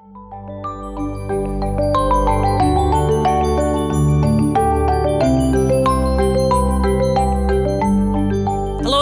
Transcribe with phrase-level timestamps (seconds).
[0.00, 0.16] Hello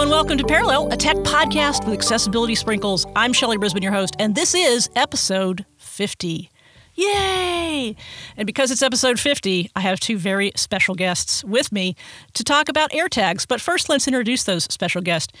[0.01, 3.05] and welcome to Parallel, a tech podcast with accessibility sprinkles.
[3.15, 6.49] I'm Shelley Brisbane, your host, and this is episode 50.
[6.95, 7.95] Yay!
[8.35, 11.95] And because it's episode 50, I have two very special guests with me
[12.33, 13.47] to talk about AirTags.
[13.47, 15.31] But first, let's introduce those special guests.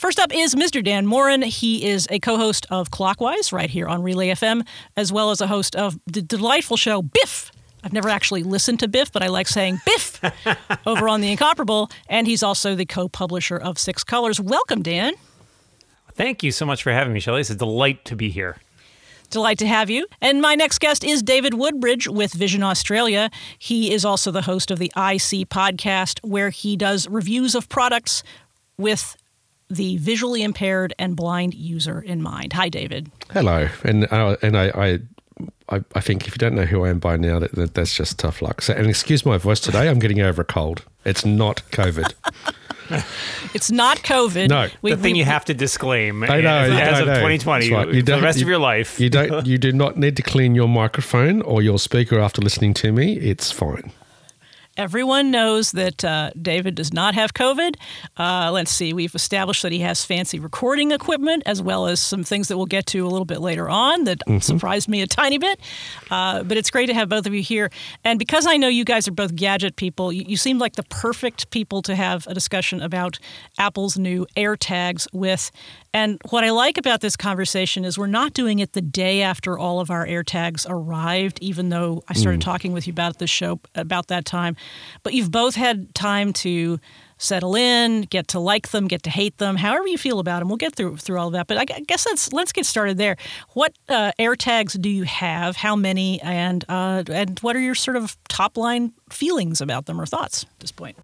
[0.00, 0.82] First up is Mr.
[0.82, 1.42] Dan Moren.
[1.42, 5.42] He is a co host of Clockwise right here on Relay FM, as well as
[5.42, 7.52] a host of the delightful show Biff.
[7.84, 10.18] I've never actually listened to Biff, but I like saying Biff
[10.86, 11.90] over on The Incomparable.
[12.08, 14.40] And he's also the co publisher of Six Colors.
[14.40, 15.12] Welcome, Dan.
[16.14, 17.42] Thank you so much for having me, Shelley.
[17.42, 18.56] It's a delight to be here.
[19.28, 20.06] Delight to have you.
[20.22, 23.28] And my next guest is David Woodbridge with Vision Australia.
[23.58, 28.22] He is also the host of the IC podcast, where he does reviews of products
[28.78, 29.18] with
[29.70, 32.52] the visually impaired and blind user in mind.
[32.52, 33.10] Hi, David.
[33.32, 34.98] Hello, and uh, and I, I
[35.68, 37.94] I, I think if you don't know who I am by now, that, that, that's
[37.94, 38.62] just tough luck.
[38.62, 39.88] So, and excuse my voice today.
[39.88, 40.84] I'm getting over a cold.
[41.04, 42.12] It's not COVID.
[43.54, 44.48] it's not COVID.
[44.48, 46.24] No, we, the thing we, you have to disclaim.
[46.24, 47.14] I know, as, as I of know.
[47.14, 47.88] 2020, right.
[47.88, 48.98] for the rest you, of your life.
[48.98, 49.46] You don't.
[49.50, 53.16] You do not need to clean your microphone or your speaker after listening to me.
[53.16, 53.92] It's fine.
[54.76, 57.74] Everyone knows that uh, David does not have COVID.
[58.16, 62.22] Uh, let's see, we've established that he has fancy recording equipment as well as some
[62.24, 64.38] things that we'll get to a little bit later on that mm-hmm.
[64.38, 65.60] surprised me a tiny bit.
[66.10, 67.70] Uh, but it's great to have both of you here.
[68.04, 70.84] And because I know you guys are both gadget people, you, you seem like the
[70.84, 73.18] perfect people to have a discussion about
[73.58, 75.50] Apple's new AirTags with.
[75.92, 79.58] And what I like about this conversation is we're not doing it the day after
[79.58, 82.44] all of our AirTags arrived, even though I started mm.
[82.44, 84.54] talking with you about the show about that time.
[85.02, 86.78] But you've both had time to
[87.18, 90.48] settle in, get to like them, get to hate them, however you feel about them.
[90.48, 91.48] We'll get through through all of that.
[91.48, 93.16] But I guess let's let's get started there.
[93.54, 95.56] What uh, AirTags do you have?
[95.56, 96.20] How many?
[96.22, 100.44] And uh, and what are your sort of top line feelings about them or thoughts
[100.44, 100.96] at this point?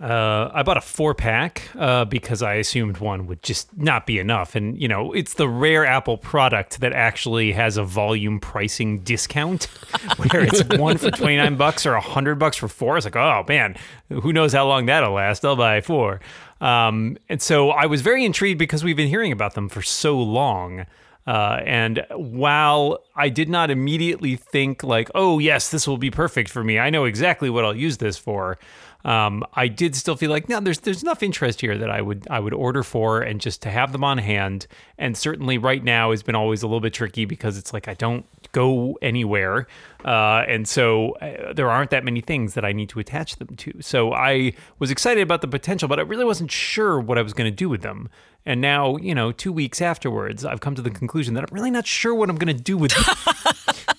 [0.00, 4.18] Uh, I bought a four pack uh, because I assumed one would just not be
[4.18, 4.56] enough.
[4.56, 9.64] And, you know, it's the rare Apple product that actually has a volume pricing discount
[10.16, 12.96] where it's one for 29 bucks or 100 bucks for four.
[12.96, 13.76] It's like, oh, man,
[14.08, 15.44] who knows how long that'll last?
[15.44, 16.20] I'll buy four.
[16.62, 20.18] Um, and so I was very intrigued because we've been hearing about them for so
[20.18, 20.86] long.
[21.26, 26.48] Uh, and while I did not immediately think, like, oh, yes, this will be perfect
[26.48, 28.58] for me, I know exactly what I'll use this for
[29.04, 32.26] um, I did still feel like no, there's there's enough interest here that I would
[32.30, 34.66] I would order for and just to have them on hand.
[34.98, 37.94] And certainly right now has been always a little bit tricky because it's like I
[37.94, 39.66] don't go anywhere,
[40.04, 43.56] uh, and so uh, there aren't that many things that I need to attach them
[43.56, 43.80] to.
[43.80, 47.32] So I was excited about the potential, but I really wasn't sure what I was
[47.32, 48.08] going to do with them.
[48.46, 51.70] And now, you know, two weeks afterwards, I've come to the conclusion that I'm really
[51.70, 53.94] not sure what I'm going to do with them.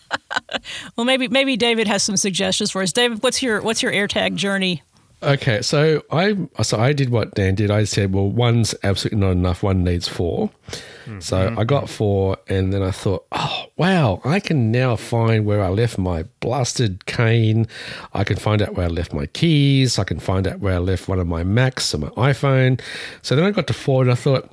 [0.95, 2.91] well, maybe maybe David has some suggestions for us.
[2.91, 4.81] David, what's your what's your AirTag journey
[5.23, 7.69] Okay, so I so I did what Dan did.
[7.69, 9.61] I said, well, one's absolutely not enough.
[9.61, 11.19] One needs 4 mm-hmm.
[11.19, 15.61] So I got four, and then I thought, oh wow, I can now find where
[15.61, 17.67] I left my blasted cane.
[18.13, 19.99] I can find out where I left my keys.
[19.99, 22.81] I can find out where I left one of my Macs or my iPhone.
[23.21, 24.49] So then I got to four, and I thought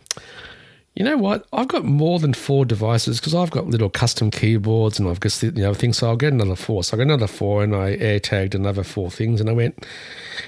[0.99, 1.47] you know what?
[1.53, 5.31] I've got more than four devices because I've got little custom keyboards and I've got
[5.35, 5.99] the other things.
[5.99, 6.83] So I'll get another four.
[6.83, 9.41] So I got another four and I air tagged another four things.
[9.41, 9.87] And I went,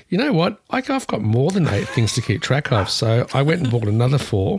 [0.09, 0.61] you know what?
[0.71, 2.91] I've got more than eight things to keep track of.
[2.91, 4.59] So I went and bought another four.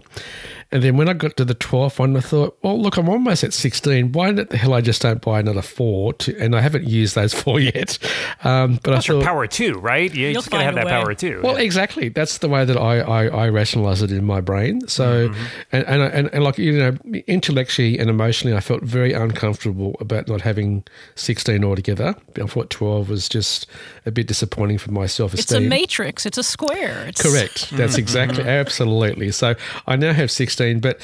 [0.74, 3.44] And then when I got to the 12th one, I thought, well, look, I'm almost
[3.44, 4.14] at 16.
[4.14, 6.14] Why the hell I just don't buy another four?
[6.14, 7.98] To, and I haven't used those four yet.
[8.46, 10.14] Um, but Plus I thought, power two, right?
[10.14, 10.92] You're just going to have that way.
[10.92, 11.42] power two.
[11.44, 11.66] Well, yeah.
[11.66, 12.08] exactly.
[12.08, 14.88] That's the way that I, I, I rationalize it in my brain.
[14.88, 15.44] So, mm-hmm.
[15.74, 20.30] and, and, and, and like, you know, intellectually and emotionally, I felt very uncomfortable about
[20.30, 22.16] not having 16 altogether.
[22.42, 23.68] I thought 12 was just
[24.06, 25.58] a bit disappointing for my self esteem.
[25.58, 27.08] It's a matrix, it's a square.
[27.08, 27.22] It's...
[27.22, 27.72] Correct.
[27.72, 29.32] That's exactly, absolutely.
[29.32, 29.56] So
[29.86, 31.00] I now have 16 but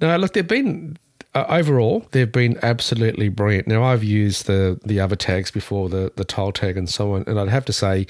[0.00, 0.96] no, look, they've been
[1.34, 3.68] uh, overall they've been absolutely brilliant.
[3.68, 7.24] Now I've used the the other tags before, the the tile tag and so on,
[7.26, 8.06] and I'd have to say.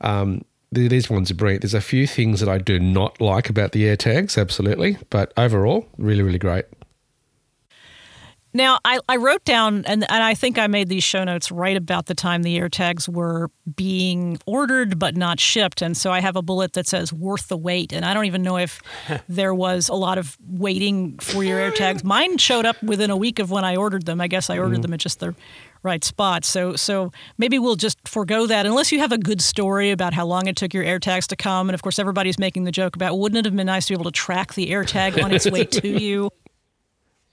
[0.00, 1.62] Um, these ones are brilliant.
[1.62, 5.32] There's a few things that I do not like about the air tags, absolutely, but
[5.36, 6.64] overall, really, really great.
[8.56, 11.76] Now, I, I wrote down, and, and I think I made these show notes right
[11.76, 15.82] about the time the AirTags were being ordered but not shipped.
[15.82, 17.92] And so I have a bullet that says worth the wait.
[17.92, 18.80] And I don't even know if
[19.28, 22.04] there was a lot of waiting for your AirTags.
[22.04, 24.20] Mine showed up within a week of when I ordered them.
[24.20, 24.82] I guess I ordered mm.
[24.82, 25.34] them at just the
[25.82, 26.44] right spot.
[26.44, 30.24] So so maybe we'll just forego that unless you have a good story about how
[30.24, 31.68] long it took your AirTags to come.
[31.68, 33.94] And of course, everybody's making the joke about wouldn't it have been nice to be
[33.94, 36.30] able to track the AirTag on its way to you?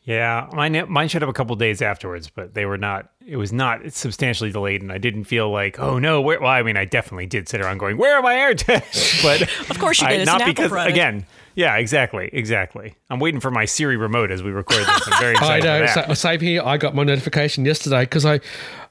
[0.04, 3.12] Yeah, mine mine showed up a couple days afterwards, but they were not.
[3.26, 6.22] It was not substantially delayed, and I didn't feel like, oh no.
[6.22, 9.44] Where, well, I mean, I definitely did sit around going, "Where are my AirTags?" But
[9.70, 10.22] Of course you I- did.
[10.22, 10.92] It's not an because product.
[10.92, 11.26] again.
[11.54, 12.96] Yeah, exactly, exactly.
[13.10, 15.08] I'm waiting for my Siri remote as we record this.
[15.08, 15.88] I'm very I excited know.
[15.88, 16.08] for that.
[16.08, 16.64] sa- Same here.
[16.66, 18.40] I got my notification yesterday because I,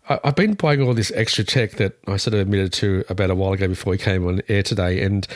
[0.08, 3.30] I, I've been buying all this extra tech that I sort of admitted to about
[3.30, 5.26] a while ago before we came on air today, and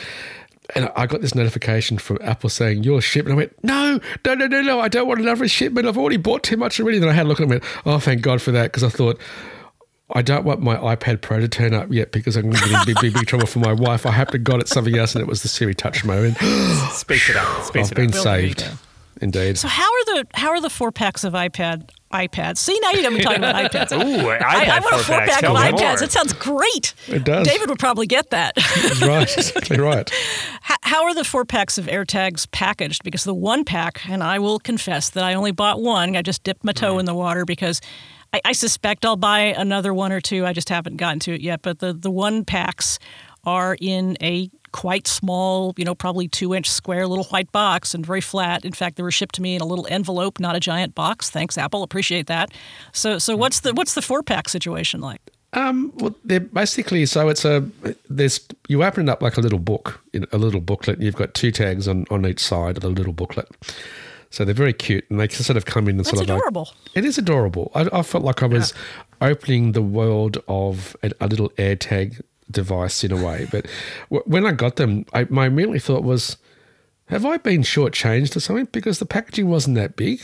[0.73, 3.33] and I got this notification from Apple saying your shipment.
[3.33, 4.79] I went, no, no, no, no, no.
[4.79, 5.87] I don't want another shipment.
[5.87, 6.99] I've already bought too much already.
[6.99, 8.83] Then I had a look at it and went, oh, thank God for that, because
[8.83, 9.19] I thought.
[10.13, 12.79] I don't want my iPad Pro to turn up yet because I'm going to get
[12.87, 14.05] in big, big, big trouble for my wife.
[14.05, 16.25] I happened to got it something else, and it was the Siri Touch remote.
[16.25, 16.37] And
[16.91, 17.65] Space it out.
[17.65, 18.13] Space I've it been out.
[18.13, 18.69] Well, there you saved,
[19.21, 19.57] indeed.
[19.57, 22.57] So how are the how are the four packs of iPad iPads?
[22.57, 23.91] See now you got me talking about iPads.
[23.91, 25.33] Ooh, iPad I, I want a four four packs.
[25.35, 25.81] pack of iPads.
[25.81, 26.03] more.
[26.03, 26.93] It sounds great.
[27.07, 27.47] It does.
[27.47, 28.55] David would probably get that.
[28.55, 30.09] That's right, exactly right.
[30.61, 33.03] How, how are the four packs of AirTags packaged?
[33.03, 36.15] Because the one pack, and I will confess that I only bought one.
[36.15, 37.81] I just dipped my toe in the water because
[38.33, 40.43] I, I suspect I'll buy another one or two.
[40.43, 41.61] I just haven't gotten to it yet.
[41.61, 42.97] But the, the one packs
[43.43, 48.05] are in a quite small, you know, probably two inch square little white box and
[48.05, 48.65] very flat.
[48.65, 51.29] In fact, they were shipped to me in a little envelope, not a giant box.
[51.29, 51.81] Thanks, Apple.
[51.81, 52.51] Appreciate that.
[52.91, 55.21] So, so what's the what's the four pack situation like?
[55.53, 57.63] Um, well, they're basically so it's a
[58.09, 61.01] there's you open it up like a little book, in a little booklet.
[61.01, 63.47] You've got two tags on on each side of the little booklet.
[64.29, 66.37] So they're very cute, and they sort of come in and That's sort of like-
[66.37, 66.73] adorable.
[66.95, 67.71] it is adorable.
[67.73, 68.73] I, I felt like I was
[69.21, 72.19] opening the world of a, a little AirTag
[72.51, 73.47] device in a way.
[73.51, 73.67] But
[74.09, 76.37] w- when I got them, I, my immediately thought was,
[77.07, 78.67] have I been shortchanged or something?
[78.71, 80.21] Because the packaging wasn't that big.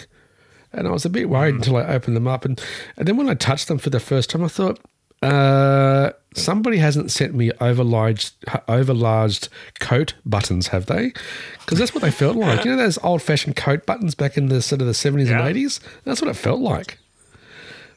[0.74, 2.46] And I was a bit worried until I opened them up.
[2.46, 2.62] And,
[2.98, 4.80] and then when I touched them for the first time, I thought,
[5.22, 8.32] uh, somebody hasn't sent me overlarge,
[8.68, 11.12] overlarged coat buttons, have they?
[11.60, 12.64] Because that's what they felt like.
[12.66, 15.46] You know those old fashioned coat buttons back in the sort of the 70s Yeah.
[15.46, 15.80] and 80s?
[16.06, 16.98] That's what it felt like.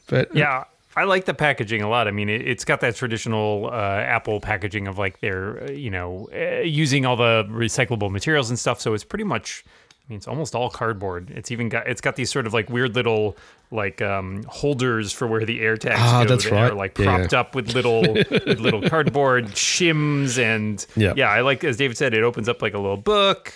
[0.07, 2.07] But Yeah, I like the packaging a lot.
[2.07, 5.89] I mean, it, it's got that traditional uh, Apple packaging of like they're uh, you
[5.91, 8.79] know uh, using all the recyclable materials and stuff.
[8.79, 9.63] So it's pretty much.
[9.67, 11.31] I mean, it's almost all cardboard.
[11.31, 13.35] It's even got it's got these sort of like weird little
[13.71, 16.71] like um, holders for where the air tags Ah, go that's that right.
[16.71, 17.05] are like Yeah.
[17.17, 21.13] propped up with little with little cardboard shims and Yeah.
[21.17, 23.55] yeah, I like as David said, it opens up like a little book.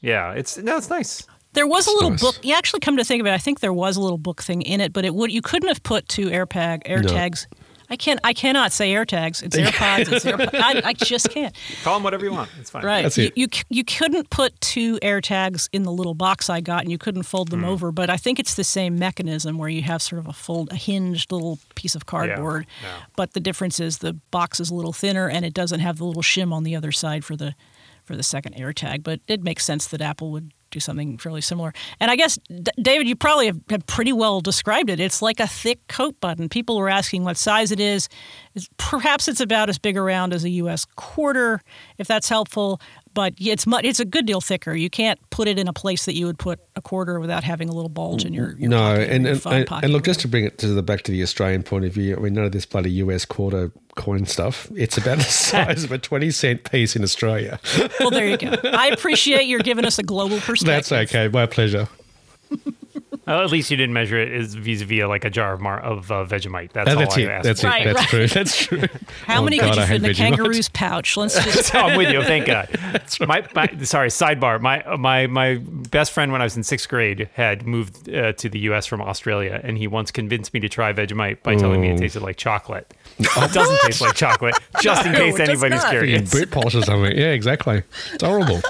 [0.00, 1.26] Yeah, it's no, it's nice.
[1.52, 2.20] There was a little nice.
[2.20, 2.38] book.
[2.42, 4.62] You actually come to think of it, I think there was a little book thing
[4.62, 7.46] in it, but it would you couldn't have put two AirTag AirTags.
[7.92, 8.20] I can't.
[8.22, 9.42] I cannot say AirTags.
[9.42, 10.12] It's AirPods.
[10.12, 10.50] It's AirPods.
[10.54, 11.54] I, I just can't.
[11.82, 12.48] Call them whatever you want.
[12.60, 12.84] It's fine.
[12.84, 13.02] Right.
[13.02, 13.36] That's you, it.
[13.36, 16.98] you c- you couldn't put two AirTags in the little box I got, and you
[16.98, 17.66] couldn't fold them mm.
[17.66, 17.90] over.
[17.90, 20.76] But I think it's the same mechanism where you have sort of a fold, a
[20.76, 22.66] hinged little piece of cardboard.
[22.80, 22.88] yeah.
[23.16, 26.04] But the difference is the box is a little thinner, and it doesn't have the
[26.04, 27.56] little shim on the other side for the
[28.04, 29.02] for the second AirTag.
[29.02, 31.72] But it makes sense that Apple would do something fairly similar.
[31.98, 35.00] And I guess D- David, you probably have, have pretty well described it.
[35.00, 36.48] It's like a thick coat button.
[36.48, 38.08] People were asking what size it is.
[38.54, 40.84] It's, perhaps it's about as big around as a U.S.
[40.96, 41.62] quarter,
[41.98, 42.80] if that's helpful.
[43.12, 44.74] But it's mu- it's a good deal thicker.
[44.74, 47.68] You can't put it in a place that you would put a quarter without having
[47.68, 50.20] a little bulge in your, your no, pocket and your and, and, and look, just
[50.20, 52.44] to bring it to the back to the Australian point of view, I mean, none
[52.44, 54.70] of this bloody US quarter coin stuff.
[54.76, 57.58] It's about the size of a twenty cent piece in Australia.
[57.98, 58.56] Well, there you go.
[58.64, 60.88] I appreciate you're giving us a global perspective.
[60.88, 61.88] That's okay, my pleasure.
[63.26, 66.10] Well, at least you didn't measure it as vis-a-vis like a jar of, mar- of
[66.10, 66.72] uh, Vegemite.
[66.72, 67.28] That's Oh, all that's I it.
[67.28, 67.44] asked.
[67.44, 67.66] That's for.
[67.68, 67.84] Right.
[67.84, 68.08] That's right.
[68.08, 68.26] true.
[68.26, 68.82] That's true.
[69.26, 70.16] How Oh, many God, could you fit in a Vegemite.
[70.16, 71.16] kangaroo's pouch?
[71.16, 71.74] Let's just.
[71.74, 72.22] I'm with you.
[72.22, 72.68] Thank God.
[73.20, 74.08] My, my sorry.
[74.08, 74.60] Sidebar.
[74.60, 78.48] My my my best friend when I was in sixth grade had moved uh, to
[78.48, 78.86] the U.S.
[78.86, 82.22] from Australia, and he once convinced me to try Vegemite by telling me it tasted
[82.22, 82.92] like chocolate.
[83.18, 84.54] it doesn't taste like chocolate.
[84.80, 86.30] Just in case anybody's curious.
[86.32, 87.16] boot polish or something.
[87.16, 87.82] Yeah, exactly.
[88.14, 88.60] It's horrible.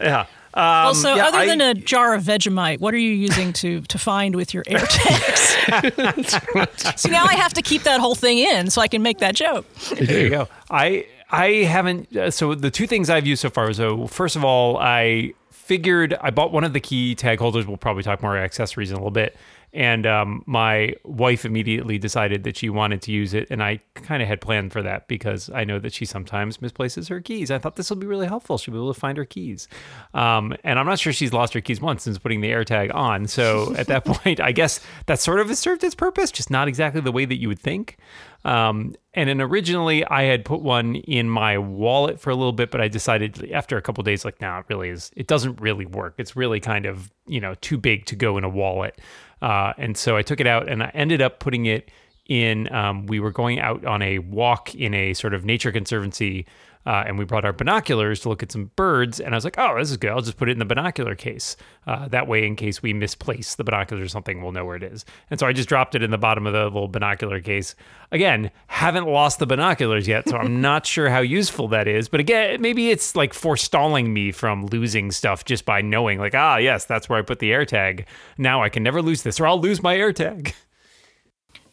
[0.00, 0.26] Yeah.
[0.54, 3.80] Um, Also, yeah, other I- than a jar of Vegemite, what are you using to
[3.82, 6.88] to find with your air AirTags?
[6.98, 9.34] so now I have to keep that whole thing in so I can make that
[9.34, 9.66] joke.
[9.96, 10.48] There you go.
[10.70, 12.14] I I haven't.
[12.16, 13.72] Uh, so the two things I've used so far.
[13.72, 17.66] So first of all, I figured I bought one of the key tag holders.
[17.66, 19.36] We'll probably talk more accessories in a little bit.
[19.72, 24.20] And um, my wife immediately decided that she wanted to use it, and I kind
[24.20, 27.50] of had planned for that because I know that she sometimes misplaces her keys.
[27.50, 28.58] I thought this will be really helpful.
[28.58, 29.68] She'll be able to find her keys,
[30.12, 33.28] um, and I'm not sure she's lost her keys once since putting the AirTag on.
[33.28, 36.66] So at that point, I guess that sort of has served its purpose, just not
[36.66, 37.96] exactly the way that you would think.
[38.44, 42.70] Um, and then originally I had put one in my wallet for a little bit,
[42.70, 45.10] but I decided after a couple days, like, no, it really is.
[45.16, 46.14] It doesn't really work.
[46.18, 49.00] It's really kind of you know too big to go in a wallet.
[49.42, 51.90] Uh, and so I took it out and I ended up putting it
[52.28, 52.72] in.
[52.72, 56.46] Um, we were going out on a walk in a sort of nature conservancy
[56.86, 59.20] uh, and we brought our binoculars to look at some birds.
[59.20, 60.10] And I was like, oh, this is good.
[60.10, 61.56] I'll just put it in the binocular case.
[61.86, 64.82] Uh, that way, in case we misplace the binoculars or something, we'll know where it
[64.82, 65.04] is.
[65.30, 67.74] And so I just dropped it in the bottom of the little binocular case.
[68.12, 72.08] Again, haven't lost the binoculars yet, so I'm not sure how useful that is.
[72.08, 76.56] But again, maybe it's like forestalling me from losing stuff just by knowing, like, ah,
[76.56, 78.06] yes, that's where I put the AirTag.
[78.38, 80.54] Now I can never lose this, or I'll lose my AirTag.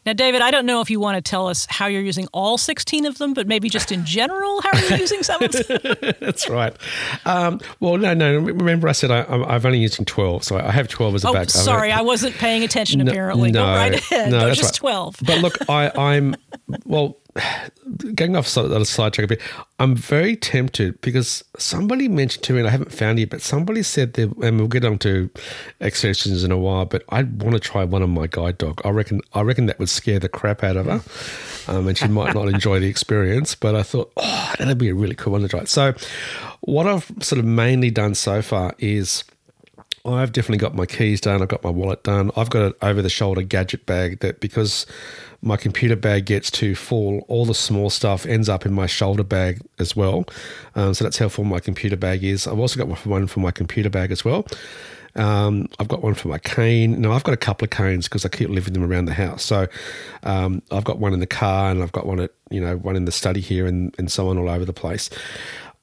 [0.08, 2.56] Now, David, I don't know if you want to tell us how you're using all
[2.56, 6.14] 16 of them, but maybe just in general, how are you using some of them?
[6.20, 6.74] That's right.
[7.26, 8.38] Um, well, no, no.
[8.38, 11.32] Remember, I said I, am only using 12, so I have 12 as a oh,
[11.34, 11.50] backup.
[11.50, 13.06] sorry, I wasn't paying attention.
[13.06, 14.32] Apparently, no, go right ahead.
[14.32, 14.92] No, that's just right.
[14.92, 15.16] 12.
[15.26, 16.34] But look, I, I'm
[16.86, 17.18] well.
[18.14, 19.40] Getting off the other side track a bit,
[19.78, 23.82] I'm very tempted because somebody mentioned to me, and I haven't found it, but somebody
[23.82, 25.30] said that, and we'll get on to
[25.80, 28.80] extensions in a while, but I want to try one on my guide dog.
[28.84, 32.08] I reckon, I reckon that would scare the crap out of her, um, and she
[32.08, 33.54] might not enjoy the experience.
[33.54, 35.64] But I thought, oh, that'd be a really cool one to try.
[35.64, 35.94] So,
[36.60, 39.24] what I've sort of mainly done so far is.
[40.04, 41.42] I've definitely got my keys done.
[41.42, 42.30] I've got my wallet done.
[42.34, 44.86] I've got an over the shoulder gadget bag that because
[45.40, 49.22] my computer bag gets too full, all the small stuff ends up in my shoulder
[49.22, 50.24] bag as well.
[50.74, 52.46] Um, so that's how full my computer bag is.
[52.46, 54.46] I've also got one for my computer bag as well.
[55.14, 57.00] Um, I've got one for my cane.
[57.00, 59.44] No, I've got a couple of canes because I keep leaving them around the house.
[59.44, 59.66] So
[60.22, 62.96] um, I've got one in the car and I've got one at you know one
[62.96, 65.10] in the study here and, and so on all over the place.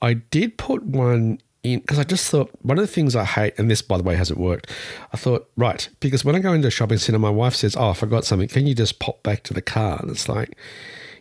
[0.01, 1.39] I did put one
[1.73, 4.15] because I just thought one of the things I hate, and this by the way
[4.15, 4.71] hasn't worked.
[5.13, 7.89] I thought right because when I go into a shopping center, my wife says, "Oh,
[7.89, 8.47] I forgot something.
[8.47, 10.55] Can you just pop back to the car?" And it's like,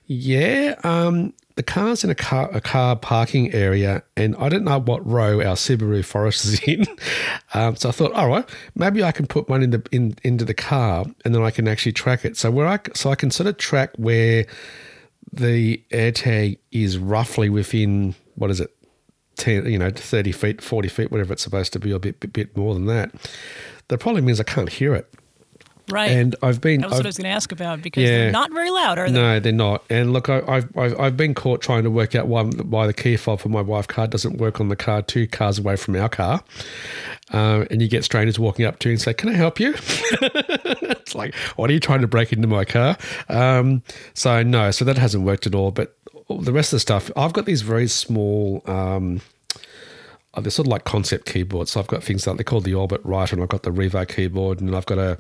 [0.07, 4.81] yeah, um, the car's in a car a car parking area, and I don't know
[4.81, 6.87] what row our Subaru Forest is in.
[7.55, 10.45] um, so I thought, all right, maybe I can put one in the in into
[10.45, 12.37] the car, and then I can actually track it.
[12.37, 14.47] So where I so I can sort of track where
[15.33, 18.71] the AirTag is roughly within what is it
[19.37, 22.21] 10, you know, 30 feet, 40 feet, whatever it's supposed to be, or a bit,
[22.21, 23.11] bit, bit more than that.
[23.89, 25.13] The problem is I can't hear it.
[25.91, 26.11] Right.
[26.13, 26.81] And I've been.
[26.81, 28.09] That was I've, what I was going to ask about because Yeah.
[28.17, 29.13] they're not very loud, are they?
[29.13, 29.85] no, they're not.
[29.91, 32.95] And look, I, I've, I've I've been caught trying to work out why why the
[32.95, 35.95] key fob for my wife's car doesn't work on the car two cars away from
[35.97, 36.43] our car.
[37.33, 39.75] Um, and you get strangers walking up to you and say, "Can I help you?"
[40.23, 42.97] it's like, "What are you trying to break into my car?"
[43.29, 43.83] Um,
[44.15, 45.71] so no, so that hasn't worked at all.
[45.71, 45.95] But
[46.29, 48.63] the rest of the stuff, I've got these very small.
[48.67, 49.21] Um,
[50.33, 51.73] uh, they're sort of like concept keyboards.
[51.73, 54.07] So I've got things like they're called the Orbit Writer, and I've got the Rivo
[54.07, 55.19] keyboard, and I've got a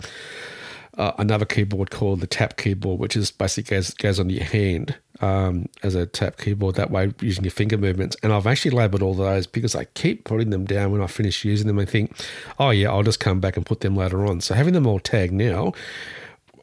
[0.98, 4.96] uh, another keyboard called the Tap keyboard, which is basically goes, goes on your hand
[5.20, 6.76] um, as a tap keyboard.
[6.76, 8.16] That way, using your finger movements.
[8.22, 11.44] And I've actually labelled all those because I keep putting them down when I finish
[11.44, 11.78] using them.
[11.78, 12.16] I think,
[12.58, 14.40] oh yeah, I'll just come back and put them later on.
[14.40, 15.72] So having them all tagged now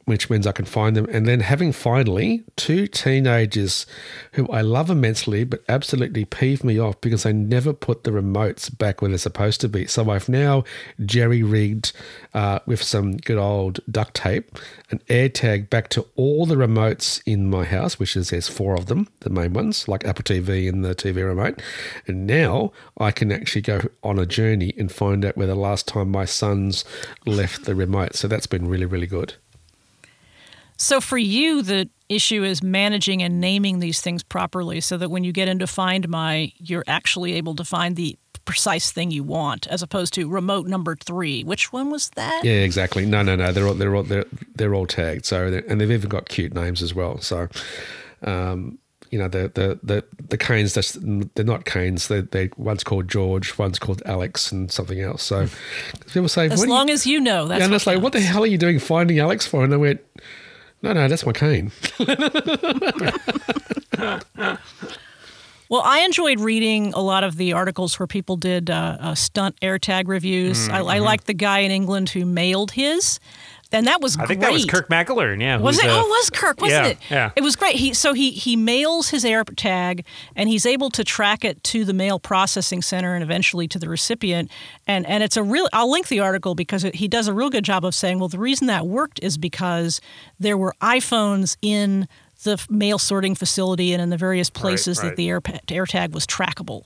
[0.04, 1.06] which means I can find them.
[1.10, 3.86] And then having finally two teenagers
[4.32, 8.76] who I love immensely, but absolutely peeve me off because they never put the remotes
[8.76, 9.86] back where they're supposed to be.
[9.86, 10.64] So I've now
[11.04, 11.92] jerry rigged
[12.34, 14.58] uh, with some good old duct tape
[14.92, 18.86] an AirTag back to all the remotes in my house, which is there's four of
[18.86, 21.60] them, the main ones, like Apple TV and the TV remote.
[22.06, 25.88] And now I can actually go on a journey and find out where the last
[25.88, 26.84] time my sons
[27.24, 28.14] left the remote.
[28.14, 29.34] So that's been really, really good.
[30.82, 35.22] So for you, the issue is managing and naming these things properly so that when
[35.22, 39.68] you get into Find My, you're actually able to find the precise thing you want,
[39.68, 41.44] as opposed to remote number three.
[41.44, 42.44] Which one was that?
[42.44, 43.06] Yeah, exactly.
[43.06, 43.52] No, no, no.
[43.52, 44.24] They're all they're all they're,
[44.56, 45.24] they're all tagged.
[45.24, 47.18] So and they've even got cute names as well.
[47.20, 47.46] So,
[48.24, 48.76] um,
[49.12, 50.74] you know, the the the the canes.
[50.74, 52.08] That's they're not canes.
[52.08, 55.22] They they one's called George, one's called Alex, and something else.
[55.22, 55.46] So
[56.12, 58.12] people say, As are you- long as you know, that's yeah, and it's like, what
[58.12, 59.62] the hell are you doing finding Alex for?
[59.62, 60.00] And I went,
[60.82, 61.70] no, no, that's my cane.
[65.68, 69.58] Well, I enjoyed reading a lot of the articles where people did uh, uh, stunt
[69.62, 70.68] AirTag reviews.
[70.68, 70.88] I, Mm-hmm.
[70.90, 73.18] I liked the guy in England who mailed his,
[73.72, 74.24] and that was great.
[74.24, 75.40] I think that was Kirk McElhearn.
[75.40, 75.56] Yeah.
[75.58, 75.86] Was it?
[75.86, 76.98] uh, oh, it was Kirk, wasn't yeah, it?
[77.10, 77.30] yeah.
[77.36, 77.76] It was great.
[77.76, 80.04] He so he he mails his air tag
[80.36, 83.88] and he's able to track it to the mail processing center and eventually to the
[83.88, 84.50] recipient.
[84.86, 85.68] And and it's a real.
[85.72, 88.28] I'll link the article because it, he does a real good job of saying, well,
[88.28, 90.00] the reason that worked is because
[90.38, 92.08] there were iPhones in
[92.44, 95.10] the mail sorting facility and in the various places right.
[95.10, 96.84] that the air AirTag was trackable.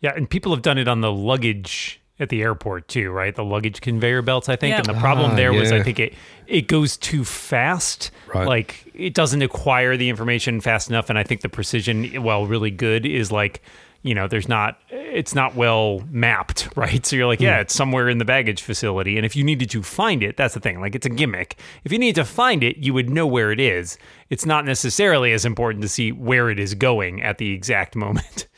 [0.00, 3.34] Yeah, and people have done it on the luggage at the airport too, right?
[3.34, 4.72] The luggage conveyor belts, I think.
[4.72, 4.78] Yeah.
[4.78, 6.14] And the problem Ah, there was I think it
[6.46, 8.10] it goes too fast.
[8.32, 8.46] Right.
[8.46, 12.70] Like it doesn't acquire the information fast enough and I think the precision while really
[12.70, 13.62] good is like
[14.02, 17.04] you know, there's not, it's not well mapped, right?
[17.06, 19.16] So you're like, yeah, it's somewhere in the baggage facility.
[19.16, 20.80] And if you needed to find it, that's the thing.
[20.80, 21.58] Like, it's a gimmick.
[21.84, 23.98] If you need to find it, you would know where it is.
[24.28, 28.48] It's not necessarily as important to see where it is going at the exact moment.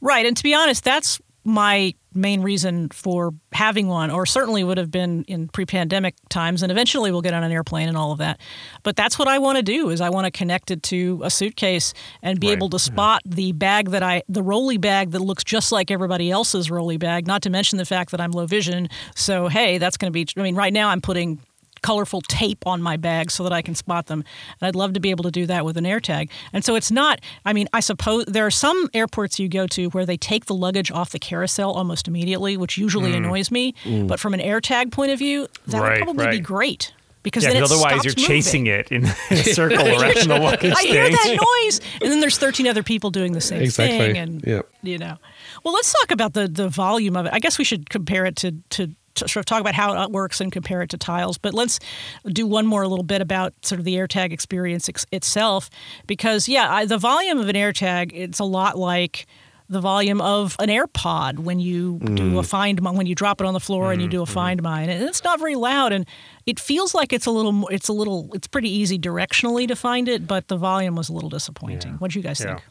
[0.00, 0.26] Right.
[0.26, 4.90] And to be honest, that's my main reason for having one, or certainly would have
[4.90, 8.40] been in pre-pandemic times, and eventually we'll get on an airplane and all of that.
[8.82, 11.30] But that's what I want to do is I want to connect it to a
[11.30, 12.94] suitcase and be Right, able to mm-hmm.
[12.94, 16.96] spot the bag that I, the rolly bag that looks just like everybody else's rolly
[16.96, 17.26] bag.
[17.26, 18.88] Not to mention the fact that I'm low vision.
[19.16, 20.26] So hey, that's going to be.
[20.36, 21.40] I mean, right now I'm putting
[21.84, 24.24] colorful tape on my bag so that I can spot them.
[24.60, 26.30] And I'd love to be able to do that with an AirTag.
[26.52, 29.88] And so it's not, I mean, I suppose there are some airports you go to
[29.90, 33.74] where they take the luggage off the carousel almost immediately, which usually annoys me.
[34.08, 35.80] But from an AirTag point of view, that Mm.
[35.80, 36.92] Right, would probably be great.
[37.22, 40.38] Because Yeah, then it 'cause otherwise stops you're chasing it in a circle around the
[40.38, 41.12] luggage I hear thing.
[41.14, 43.96] that noise, and then there's 13 other people doing the same Exactly.
[43.98, 44.68] thing, and Yep.
[44.82, 45.16] you know.
[45.64, 47.32] Well, let's talk about the the volume of it.
[47.32, 48.90] I guess we should compare it to to.
[49.16, 51.78] Sort of talk about how it works and compare it to tiles, but let's
[52.26, 55.70] do one more little bit about sort of the AirTag experience ex- itself,
[56.06, 59.26] because yeah, I, the volume of an AirTag it's a lot like
[59.68, 62.46] the volume of an AirPod when you do a mm.
[62.46, 64.34] find my, when you drop it on the floor and you do a mm-hmm.
[64.34, 66.06] find mine, and it's not very loud, and
[66.44, 70.08] it feels like it's a little it's a little it's pretty easy directionally to find
[70.08, 71.94] it, but the volume was a little disappointing.
[71.94, 72.56] What do you guys Yeah.
[72.56, 72.64] think?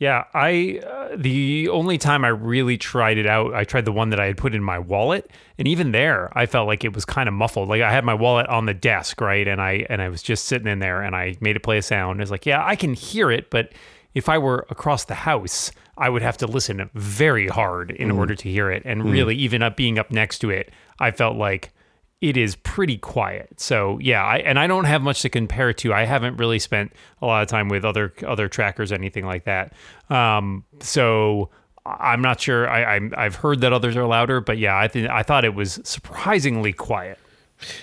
[0.00, 4.08] Yeah, I uh, the only time I really tried it out, I tried the one
[4.10, 7.04] that I had put in my wallet, and even there, I felt like it was
[7.04, 7.68] kind of muffled.
[7.68, 10.46] Like I had my wallet on the desk, right, and I and I was just
[10.46, 12.22] sitting in there, and I made it play a sound.
[12.22, 13.72] It's like, yeah, I can hear it, but
[14.14, 18.34] if I were across the house, I would have to listen very hard in order
[18.34, 21.74] to hear it, and really, even up being up next to it, I felt like
[22.20, 23.60] it is pretty quiet.
[23.60, 25.92] So yeah, I, and I don't have much to compare it to.
[25.92, 29.72] I haven't really spent a lot of time with other other trackers, anything like that.
[30.10, 31.50] Um, so
[31.86, 32.68] I'm not sure.
[32.68, 35.54] I, I'm, I've heard that others are louder, but yeah, I think I thought it
[35.54, 37.18] was surprisingly quiet.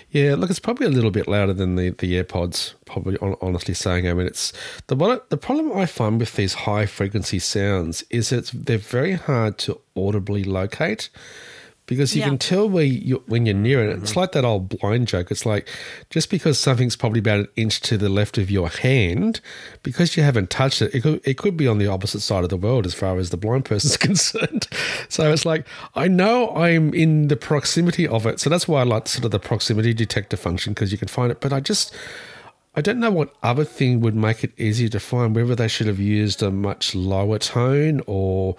[0.10, 2.74] Yeah, look, it's probably a little bit louder than the, the AirPods.
[2.86, 4.52] Probably, hon- honestly saying, I mean, it's
[4.88, 9.14] the what the problem I find with these high frequency sounds is it's they're very
[9.14, 11.10] hard to audibly locate
[11.88, 12.28] because you Yeah.
[12.28, 13.98] can tell where you when you're near it.
[13.98, 15.32] It's like that old blind joke.
[15.32, 15.68] It's like
[16.10, 19.40] just because something's probably about an inch to the left of your hand,
[19.84, 22.50] because you haven't touched it, it could, it could be on the opposite side of
[22.50, 24.68] the world as far as the blind person's concerned.
[25.10, 28.84] So it's like I know I'm in the proximity of it, so that's why I
[28.84, 31.40] like sort of the proximity detector function because you can find it.
[31.42, 31.94] But I just
[32.76, 35.36] I don't know what other thing would make it easier to find.
[35.36, 38.56] Whether they should have used a much lower tone or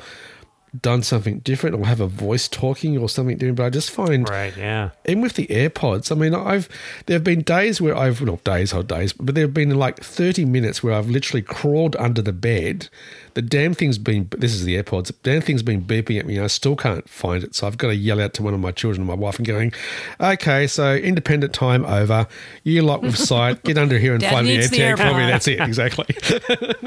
[0.81, 3.57] done something different or have a voice talking or something different.
[3.57, 4.57] But I just find Right?
[4.57, 4.91] Yeah.
[5.07, 6.69] even with the AirPods, I mean, I've
[7.07, 10.01] there have been days where I've not days or days, but there have been like
[10.03, 12.89] thirty minutes where I've literally crawled under the bed.
[13.35, 15.07] The damn thing's been this is the AirPods.
[15.07, 16.37] The damn thing's been beeping at me.
[16.37, 18.59] and I still can't find it, so I've got to yell out to one of
[18.61, 19.73] my children, and my wife, and going,
[20.21, 22.27] "Okay, so independent time over.
[22.65, 23.63] You lot with sight.
[23.63, 25.27] Get under here and Dad find the needs the AirTag for me.
[25.27, 26.07] That's it, exactly."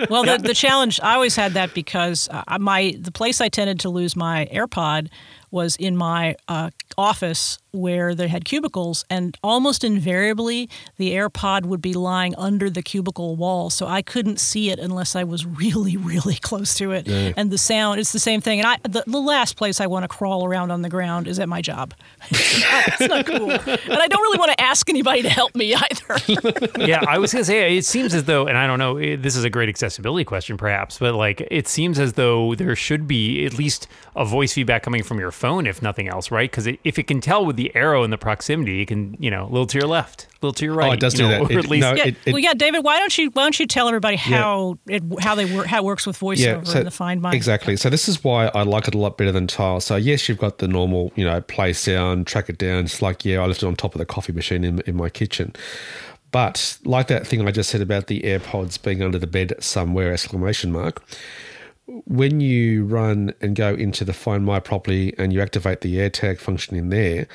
[0.10, 3.71] Well, the, the challenge I always had that because uh, my the place I tended
[3.80, 5.10] to lose my AirPod
[5.52, 11.82] was in my uh, office where they had cubicles, and almost invariably the AirPod would
[11.82, 15.98] be lying under the cubicle wall, so I couldn't see it unless I was really,
[15.98, 17.08] really close to it.
[17.08, 18.60] And the sound, it's the same thing.
[18.60, 21.40] And I, the, the last place I want to crawl around on the ground is
[21.40, 21.94] at my job.
[22.30, 23.62] it's not cool, and
[23.94, 26.78] I don't really want to ask anybody to help me either.
[26.86, 29.36] yeah, I was gonna say it seems as though, and I don't know, eh, this
[29.36, 33.46] is a great accessibility question, perhaps, but like it seems as though there should be
[33.46, 36.50] at least a voice feedback coming from your phone, if nothing else, right?
[36.50, 39.44] Because if it can tell with the arrow and the proximity, it can, you know,
[39.44, 40.92] a little to your left, a little to your right.
[40.92, 41.42] Oh, it does do know, that.
[41.42, 42.84] Or It- at least, no, Yeah, it- it- well, yeah, David.
[42.84, 45.84] Why don't you why don't you tell everybody how it how they work how it
[45.84, 47.76] works with voiceover and the Find My Exactly.
[47.76, 49.82] So this is why I like it a lot better than Tile.
[49.82, 52.86] So yes, you've got the normal, you know, play sound, track it down.
[52.86, 55.10] It's like yeah, I left it on top of the coffee machine in, in my
[55.10, 55.54] kitchen.
[56.32, 60.14] But like that thing I just said about the AirPods being under the bed somewhere,
[60.14, 61.04] exclamation mark.
[62.06, 66.40] When you run and go into the Find My properly and you activate the AirTag
[66.40, 67.28] function in there,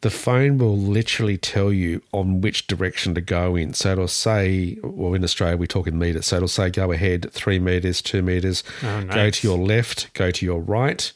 [0.00, 3.74] the phone will literally tell you on which direction to go in.
[3.74, 6.26] So it'll say, well, in Australia, we talk in meters.
[6.26, 9.40] So it'll say, go ahead three meters, two meters, oh, go nice.
[9.40, 11.12] to your left, go to your right.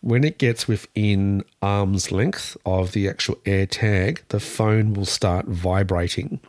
[0.00, 6.40] When it gets within arm's length of the actual AirTag, the phone will start vibrating.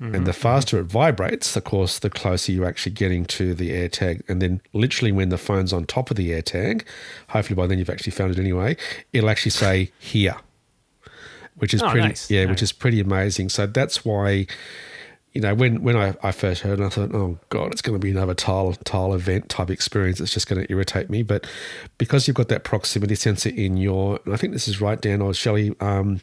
[0.00, 4.22] And the faster it vibrates, of course, the closer you're actually getting to the AirTag.
[4.28, 6.84] And then, literally, when the phone's on top of the AirTag,
[7.28, 8.76] hopefully by then you've actually found it anyway,
[9.12, 10.36] it'll actually say here
[11.56, 12.28] which is Oh, pretty nice.
[12.30, 12.50] yeah, Nice.
[12.50, 13.48] which is pretty amazing.
[13.48, 14.46] So that's why
[15.32, 17.94] you know, when when I, I first heard, it, I thought, oh god, it's going
[17.98, 20.20] to be another tile tile event type experience.
[20.20, 21.22] It's just going to irritate me.
[21.24, 21.44] But
[21.98, 25.20] because you've got that proximity sensor in your, and I think this is right, Dan
[25.20, 25.74] or Shelley.
[25.80, 26.20] Um,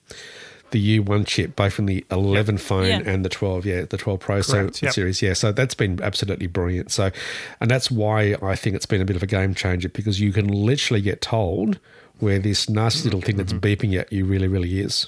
[0.72, 2.62] the U1 chip, both in the 11 yep.
[2.62, 3.02] phone yeah.
[3.06, 4.94] and the 12, yeah, the 12 Pro so yep.
[4.94, 5.34] series, yeah.
[5.34, 6.92] So that's been absolutely brilliant.
[6.92, 7.12] So,
[7.60, 10.34] and that's why I think it's been a bit of a game changer because you
[10.34, 11.80] can literally get told
[12.20, 13.66] where this nasty little thing that's mm-hmm.
[13.66, 15.08] beeping at you really, really is.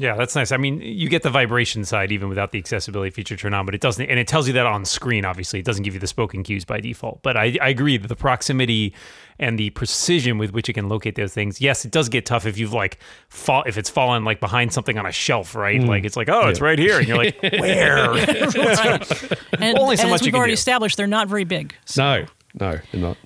[0.00, 0.52] Yeah, that's nice.
[0.52, 3.74] I mean, you get the vibration side even without the accessibility feature turned on, but
[3.74, 5.24] it doesn't, and it tells you that on screen.
[5.24, 7.20] Obviously, it doesn't give you the spoken cues by default.
[7.22, 8.94] But I, I agree that the proximity
[9.40, 11.60] and the precision with which it can locate those things.
[11.60, 14.96] Yes, it does get tough if you've like fall if it's fallen like behind something
[14.96, 15.80] on a shelf, right?
[15.80, 15.88] Mm.
[15.88, 16.48] Like it's like, oh, yeah.
[16.50, 18.12] it's right here, and you're like, where?
[19.58, 20.54] and, Only so and much as we've already do.
[20.54, 21.74] established, they're not very big.
[21.86, 22.24] So.
[22.54, 23.16] No, no, they're not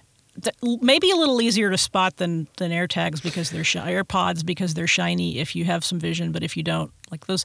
[0.81, 4.87] maybe a little easier to spot than than AirTags because they're shi- AirPods because they're
[4.87, 7.45] shiny if you have some vision, but if you don't, like those.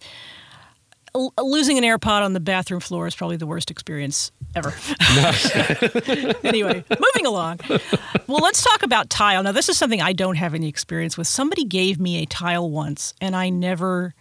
[1.38, 4.74] losing an AirPod on the bathroom floor is probably the worst experience ever.
[6.44, 7.60] anyway, moving along.
[8.28, 9.44] Well, let's talk about tile.
[9.44, 11.28] Now, this is something I don't have any experience with.
[11.28, 14.14] Somebody gave me a tile once, and I never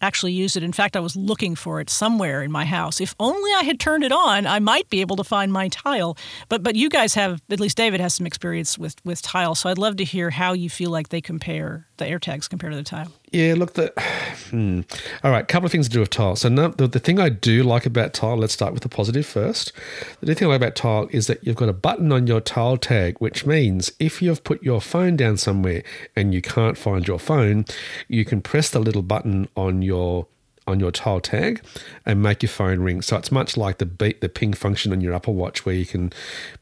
[0.00, 0.62] actually used it.
[0.62, 3.00] In fact, I was looking for it somewhere in my house.
[3.00, 6.16] If only I had turned it on, I might be able to find my tile.
[6.48, 9.68] But but you guys have at least David has some experience with with tile, so
[9.68, 12.82] I'd love to hear how you feel like they compare the AirTags compared to the
[12.82, 13.12] tile.
[13.32, 13.92] Yeah, look, the
[14.50, 14.80] hmm.
[15.22, 15.42] all right.
[15.42, 16.36] A couple of things to do with tile.
[16.36, 18.36] So no, the, the thing I do like about tile.
[18.36, 19.72] Let's start with the positive first.
[20.20, 22.76] The thing I like about tile is that you've got a button on your tile
[22.76, 25.82] tag, which means if you've put your phone down somewhere
[26.16, 27.66] and you can't find your phone,
[28.08, 30.26] you can press the little button on your
[30.66, 31.62] on your tile tag
[32.06, 33.02] and make your phone ring.
[33.02, 35.86] So it's much like the beat the ping function on your Apple Watch where you
[35.86, 36.12] can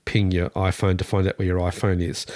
[0.04, 2.26] ping your iPhone to find out where your iPhone is.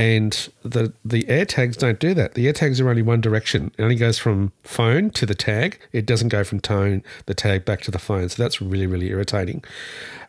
[0.00, 2.32] And the the AirTags don't do that.
[2.32, 3.70] The AirTags are only one direction.
[3.76, 5.78] It only goes from phone to the tag.
[5.92, 8.30] It doesn't go from tone the tag back to the phone.
[8.30, 9.62] So that's really really irritating.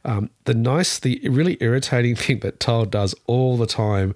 [0.04, 4.14] Um, the nice, the really irritating thing that Tile does all the time,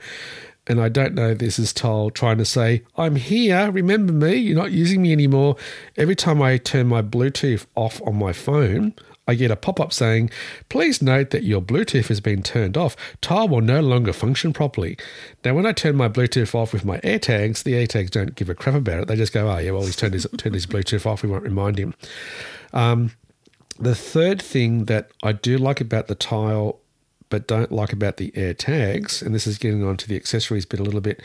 [0.68, 4.58] and I don't know this is Tile trying to say, I'm here, remember me, you're
[4.58, 5.56] not using me anymore.
[5.96, 8.94] Every time I turn my Bluetooth off on my phone,
[9.28, 10.30] I get a pop up saying,
[10.70, 12.96] Please note that your Bluetooth has been turned off.
[13.22, 14.98] Tile will no longer function properly.
[15.44, 18.56] Now, when I turn my Bluetooth off with my AirTags, the AirTags don't give a
[18.56, 19.08] crap about it.
[19.08, 21.24] They just go, Oh, yeah, well, he's turned his, turned his Bluetooth off.
[21.24, 21.96] We won't remind him.
[22.74, 23.12] Um,
[23.80, 26.80] the third thing that I do like about the Tile,
[27.30, 30.80] but don't like about the AirTags, and this is getting on to the accessories bit
[30.80, 31.22] a little bit,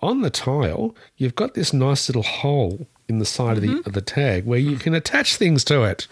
[0.00, 3.56] on the Tile, you've got this nice little hole in the side mm-hmm.
[3.56, 3.88] of, the, mm-hmm.
[3.88, 6.06] of the tag where you can attach things to it.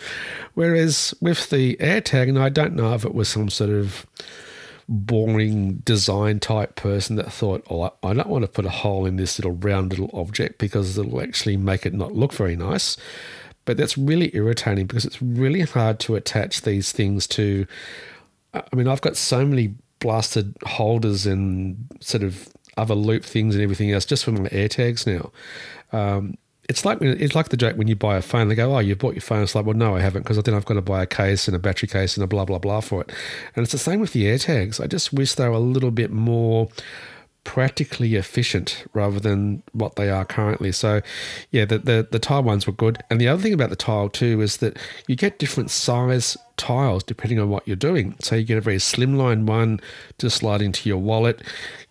[0.55, 4.07] Whereas with the AirTag, and I don't know if it was some sort of
[4.89, 9.17] boring design type person that thought, oh, I don't want to put a hole in
[9.17, 12.97] this little round little object because it'll actually make it not look very nice.
[13.65, 17.67] But that's really irritating because it's really hard to attach these things to.
[18.53, 23.63] I mean, I've got so many blasted holders and sort of other loop things and
[23.63, 25.31] everything else just for my AirTags now.
[25.97, 26.37] Um,
[26.71, 28.47] it's like it's like the joke when you buy a phone.
[28.47, 30.55] They go, "Oh, you bought your phone." It's like, "Well, no, I haven't," because then
[30.55, 32.81] I've got to buy a case and a battery case and a blah blah blah
[32.81, 33.11] for it.
[33.57, 34.81] And it's the same with the AirTags.
[34.81, 36.69] I just wish they were a little bit more
[37.45, 40.73] practically efficient rather than what they are currently.
[40.73, 41.01] So,
[41.51, 43.03] yeah, the, the, the tile ones were good.
[43.11, 47.03] And the other thing about the tile too is that you get different size tiles
[47.03, 48.15] depending on what you're doing.
[48.21, 49.81] So you get a very slimline one
[50.19, 51.43] to slide into your wallet.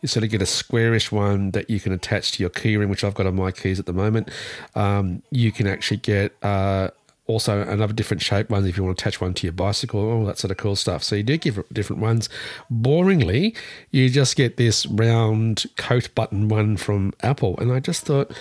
[0.02, 3.04] You sort of get a squarish one that you can attach to your keyring, which
[3.04, 4.30] I've got on my keys at the moment.
[4.76, 6.90] Um, you can actually get uh,
[7.30, 10.26] also another different shape ones if you want to attach one to your bicycle, all
[10.26, 11.04] that sort of cool stuff.
[11.04, 12.28] So you do give different ones.
[12.72, 13.56] Boringly,
[13.92, 17.56] you just get this round coat button one from Apple.
[17.60, 18.32] And I just thought,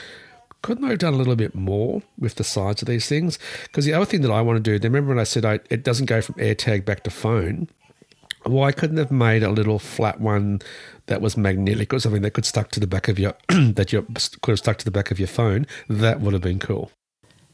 [0.63, 3.39] couldn't I have done a little bit more with the sides of these things?
[3.65, 5.85] Because the other thing that I want to do, remember when I said I, it
[5.85, 7.69] doesn't go from AirTag back to phone?
[8.45, 10.61] Why couldn't have made a little flat one
[11.07, 14.03] that was magnetic or something that could stuck to the back of your that you
[14.41, 15.67] could have stuck to the back of your phone?
[15.89, 16.91] That would have been cool.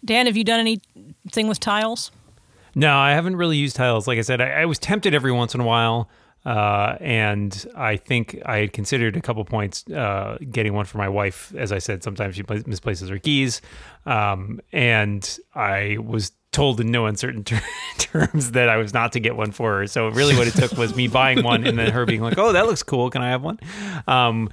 [0.04, 2.10] Dan, have you done anything with tiles?
[2.74, 4.06] No, I haven't really used tiles.
[4.06, 6.10] Like I said, I, I was tempted every once in a while.
[6.44, 11.08] Uh, and I think I had considered a couple points uh, getting one for my
[11.08, 11.54] wife.
[11.56, 13.62] As I said, sometimes she misplaces her keys,
[14.04, 17.62] um, and I was told in no uncertain ter-
[17.98, 19.86] terms that I was not to get one for her.
[19.86, 22.52] So really, what it took was me buying one and then her being like, "Oh,
[22.52, 23.08] that looks cool.
[23.08, 23.58] Can I have one?"
[24.06, 24.50] Um,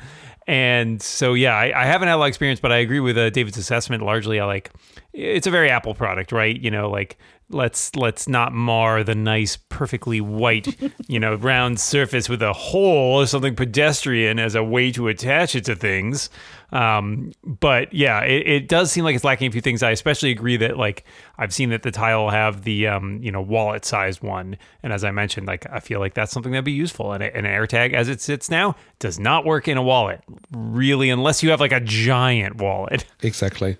[0.51, 3.17] and so yeah, I, I, haven't had a lot of experience, but I agree with
[3.17, 4.03] uh, David's assessment.
[4.03, 4.69] Largely, I like
[5.13, 6.59] it's a very Apple product, right?
[6.59, 7.17] You know, like
[7.49, 13.21] let's let's not mar the nice, perfectly white, you know, round surface with a hole
[13.21, 16.29] or something pedestrian as a way to attach it to things.
[16.71, 19.83] Um, but yeah, it, it does seem like it's lacking a few things.
[19.83, 21.03] I especially agree that like
[21.37, 25.03] I've seen that the Tile have the um, you know wallet sized one, and as
[25.03, 27.11] I mentioned, like I feel like that's something that'd be useful.
[27.13, 31.43] And an AirTag as it sits now does not work in a wallet, really, unless
[31.43, 33.05] you have like a giant wallet.
[33.21, 33.77] Exactly.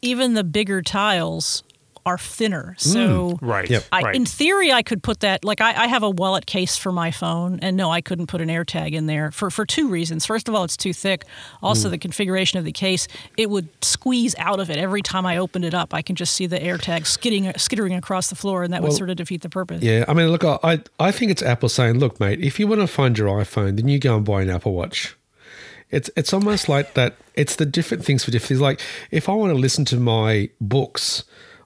[0.00, 1.62] Even the bigger tiles
[2.04, 2.74] are thinner.
[2.78, 3.38] So mm.
[3.40, 3.68] Right.
[3.68, 3.84] Yep.
[3.92, 4.14] I, right.
[4.14, 5.44] in theory, I could put that.
[5.44, 8.40] Like, I, I have a wallet case for my phone, and no, I couldn't put
[8.40, 10.26] an AirTag in there for for two reasons.
[10.26, 11.24] First of all, it's too thick.
[11.62, 11.92] Also, mm.
[11.92, 15.64] the configuration of the case, it would squeeze out of it every time I opened
[15.64, 15.94] it up.
[15.94, 19.10] I can just see the AirTag skidding skittering across the floor, and that would sort
[19.10, 19.82] of defeat the purpose.
[19.82, 22.80] Yeah, I mean, look, I I think it's Apple saying, look, mate, if you want
[22.80, 25.16] to find your iPhone, then you go and buy an Apple Watch.
[25.92, 27.16] It's it's almost like that.
[27.34, 28.60] It's the different things for different things.
[28.60, 31.24] Like if I want to listen to my books,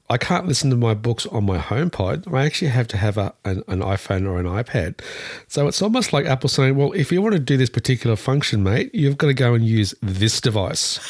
[0.08, 2.32] I can't listen to my books on my HomePod.
[2.32, 5.00] I actually have to have a, an, an iPhone or an iPad.
[5.48, 8.62] So it's almost like Apple saying, well, if you want to do this particular function,
[8.62, 11.00] mate, you've got to go and use this device.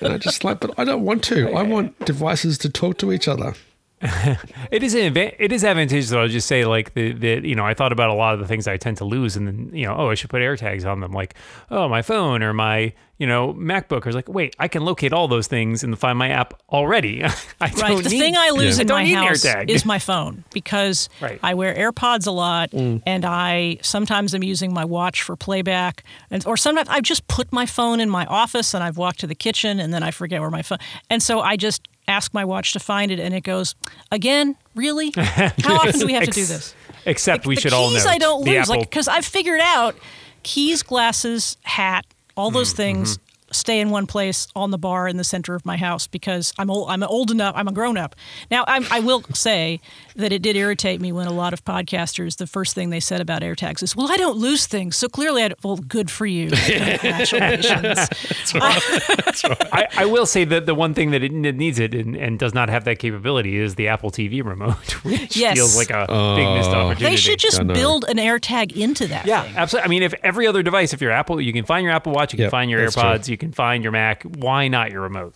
[0.00, 1.52] And I just like, but I don't want to.
[1.52, 3.54] I want devices to talk to each other.
[4.70, 6.22] It is an adva- it is advantageous though.
[6.22, 8.46] I'll just say like the, the you know I thought about a lot of the
[8.46, 11.00] things I tend to lose and then you know oh I should put AirTags on
[11.00, 11.34] them like
[11.70, 14.04] oh my phone or my you know MacBook.
[14.04, 17.22] I was like wait I can locate all those things and find my app already.
[17.24, 17.28] I
[17.60, 17.74] Right.
[17.76, 19.68] don't The need- thing I lose I in don't my need an house AirTag.
[19.68, 21.38] is my phone because Right.
[21.42, 23.02] I wear AirPods a lot, Mm.
[23.06, 27.52] and I sometimes am using my watch for playback, and or sometimes I've just put
[27.52, 30.40] my phone in my office and I've walked to the kitchen and then I forget
[30.40, 30.78] where my phone,
[31.10, 33.74] and so I just ask my watch to find it, and it goes
[34.10, 34.56] again.
[34.74, 35.12] Really?
[35.16, 36.74] How often do we have to do this?
[37.06, 39.96] Except we should all know I don't lose, Apple like because I've figured out
[40.42, 42.04] keys, glasses, hat,
[42.36, 43.52] all Mm, those things mm-hmm.
[43.52, 46.70] stay in one place on the bar in the center of my house because I'm
[46.70, 46.90] old.
[46.90, 47.54] I'm old enough.
[47.56, 48.14] I'm a grown up
[48.50, 48.64] now.
[48.66, 49.80] I'm, I will say
[50.20, 53.20] that it did irritate me when a lot of podcasters the first thing they said
[53.20, 56.26] about AirTags is, "Well, I don't lose things, so clearly, I don't, well, good for
[56.26, 56.50] you.
[57.00, 58.08] Congratulations."
[58.54, 62.38] I, I will say that the one thing that it, it needs it and, and
[62.38, 65.56] does not have that capability is the Apple TV remote, which Yes.
[65.56, 66.36] feels like a oh.
[66.36, 67.04] big missed opportunity.
[67.04, 69.26] they should just build an AirTag into that.
[69.26, 69.56] Yeah, thing.
[69.56, 69.84] absolutely.
[69.86, 72.32] I mean, if every other device, if you're Apple, you can find your Apple Watch,
[72.32, 73.02] you can Yep, find your that's true.
[73.02, 74.22] AirPods, you can find your Mac.
[74.22, 75.34] Why not your remote?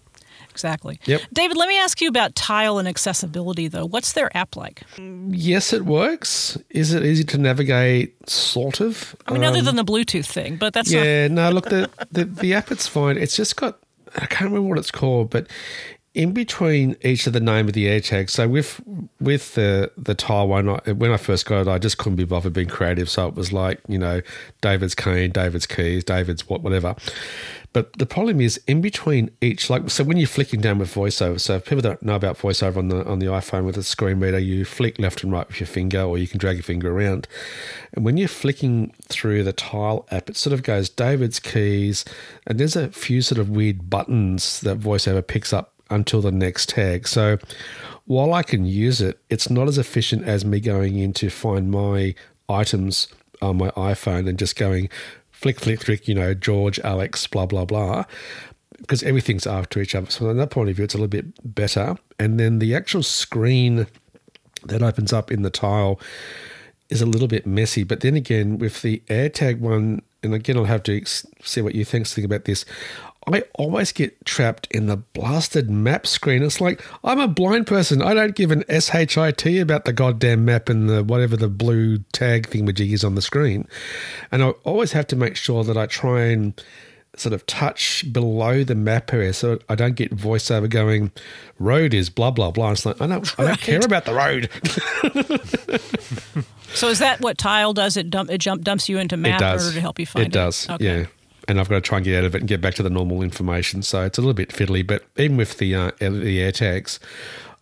[0.55, 1.01] Exactly.
[1.05, 1.23] Yep.
[1.33, 3.87] David, let me ask you about Tile and accessibility, though.
[3.87, 4.83] What's their app like?
[4.99, 6.57] Yes, it works.
[6.71, 8.29] Is it easy to navigate?
[8.29, 9.17] Sort of.
[9.27, 11.01] I mean, other than the Bluetooth thing, but that's not.
[11.01, 13.19] Um, yeah, no, look, the, the the app it's fine.
[13.19, 13.79] It's just got
[14.17, 15.49] I can't remember what it's called, but
[16.15, 18.31] in between each of the name of the air AirTags.
[18.31, 18.81] So with
[19.21, 22.25] with the the tile one, I, when I first got it, I just couldn't be
[22.25, 23.11] bothered being creative.
[23.11, 24.23] So it was like you know,
[24.61, 26.95] David's cane, David's keys, David's what, whatever.
[27.75, 31.41] But the problem is in between each, like so when you're flicking down with VoiceOver.
[31.41, 34.21] So if people don't know about VoiceOver on the on the iPhone with a screen
[34.21, 36.97] reader, you flick left and right with your finger, or you can drag your finger
[36.97, 37.27] around.
[37.93, 42.05] And when you're flicking through the tile app, it sort of goes David's keys,
[42.47, 46.69] and there's a few sort of weird buttons that VoiceOver picks up until the next
[46.69, 47.09] tag.
[47.09, 47.39] So
[48.07, 51.73] while I can use it, it's not as efficient as me going in to find
[51.73, 52.15] my
[52.49, 53.09] items
[53.43, 54.89] on my iPhone and just going
[55.45, 58.07] flick, flick, flick, you know, George, Alex, blah, blah, blah,
[58.79, 60.11] because everything's after each other.
[60.11, 61.97] So, from that point of view, it's a little bit better.
[62.19, 63.87] And then the actual screen
[64.65, 66.01] that opens up in the tile
[66.89, 67.85] is a little bit messy.
[67.85, 71.85] But then again, with the AirTag one, and again, I'll have to see what you
[71.85, 72.65] think, think about this.
[73.33, 76.43] I always get trapped in the blasted map screen.
[76.43, 78.03] It's like I'm a blind person.
[78.03, 82.49] I don't give an shit about the goddamn map and the whatever the blue tag
[82.49, 83.67] thingamajig is on the screen,
[84.31, 86.61] and I always have to make sure that I try and
[87.17, 91.13] sort of touch below the map area so I don't get voiceover going.
[91.59, 92.73] Road is blah blah blah.
[92.73, 94.51] It's like I don't I don't care about the road.
[96.75, 97.97] So is that what Tile does?
[97.97, 100.27] It dump it jump dumps you into map in order to help you find it.
[100.27, 100.69] It does.
[100.69, 100.85] Okay.
[100.85, 101.07] Yeah.
[101.47, 102.91] And I've got to try and get out of it and get back to the
[102.91, 103.83] normal information.
[103.83, 104.87] So it's a little bit fiddly.
[104.87, 106.99] But even with the uh, the AirTags,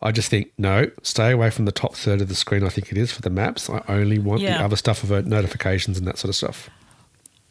[0.01, 2.65] I just think no, stay away from the top third of the screen.
[2.65, 3.69] I think it is for the maps.
[3.69, 4.59] I only want Yeah.
[4.59, 6.71] the other stuff of notifications and that sort of stuff.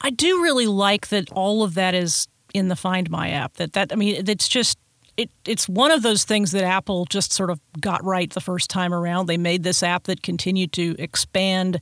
[0.01, 3.53] I do really like that all of that is in the Find My app.
[3.55, 4.77] That that I mean, it's just
[5.17, 8.69] it it's one of those things that Apple just sort of got right the first
[8.69, 9.25] time around.
[9.27, 11.79] They made this app that continued to expand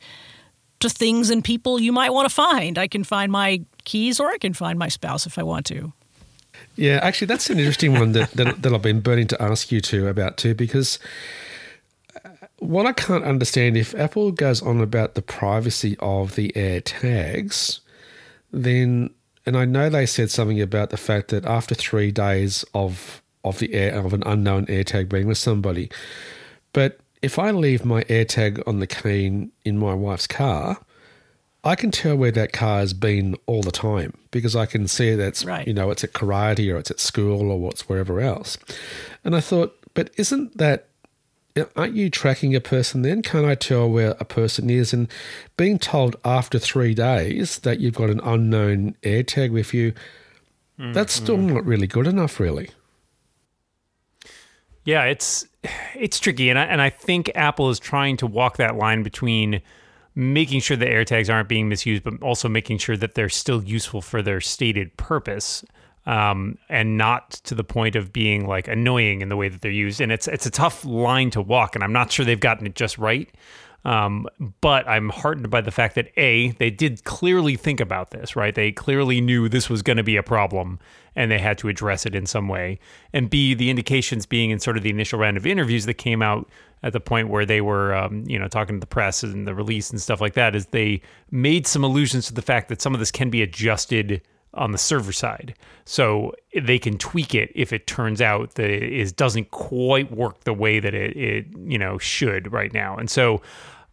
[0.80, 2.78] to things and people you might want to find.
[2.78, 5.94] I can find my keys or I can find my spouse if I want to.
[6.76, 9.82] Yeah, actually, that's an interesting one that, that, that I've been burning to ask you
[9.82, 11.00] too about too, because
[12.24, 16.82] uh, what I can't understand if Apple goes on about the privacy of the Air
[16.82, 17.82] tags,
[18.52, 19.10] then
[19.46, 23.58] and I know they said something about the fact that after three days of of
[23.60, 25.90] the air of an unknown AirTag being with somebody,
[26.74, 30.78] but if I leave my AirTag on the cane in my wife's car,
[31.64, 35.16] I can tell where that car has been all the time because I can see
[35.16, 35.68] that's Right.
[35.68, 38.58] you know it's at karate or it's at school or what's wherever else.
[39.24, 40.86] And I thought, but isn't that
[41.76, 43.22] aren't you tracking a person then?
[43.22, 44.94] Can't I tell where a person is?
[44.94, 45.08] And
[45.58, 49.94] being told after three days that you've got an unknown air tag with you,
[50.78, 51.26] that's mm-hmm.
[51.26, 52.70] still not really good enough, really.
[54.86, 55.46] Yeah, it's
[55.96, 59.62] it's tricky, and I and I think Apple is trying to walk that line between
[60.16, 64.02] making sure the AirTags aren't being misused, but also making sure that they're still useful
[64.02, 65.64] for their stated purpose,
[66.06, 69.72] um, and not to the point of being like annoying in the way that they're
[69.72, 70.02] used.
[70.02, 72.76] And it's it's a tough line to walk, and I'm not sure they've gotten it
[72.76, 73.30] just right.
[73.86, 74.28] Um,
[74.60, 78.54] but I'm heartened by the fact that A, they did clearly think about this, right?
[78.54, 80.80] They clearly knew this was going to be a problem
[81.16, 82.80] and they had to address it in some way.
[83.14, 86.22] And B, the indications being in sort of the initial round of interviews that came
[86.22, 86.50] out
[86.84, 89.54] at the point where they were, um, you know, talking to the press and the
[89.54, 92.94] release and stuff like that, is they made some allusions to the fact that some
[92.94, 94.22] of this can be adjusted
[94.54, 95.56] on the server side.
[95.86, 100.44] So they can tweak it if it turns out that it is doesn't quite work
[100.44, 102.98] the way that it, it you know should right now.
[102.98, 103.42] And so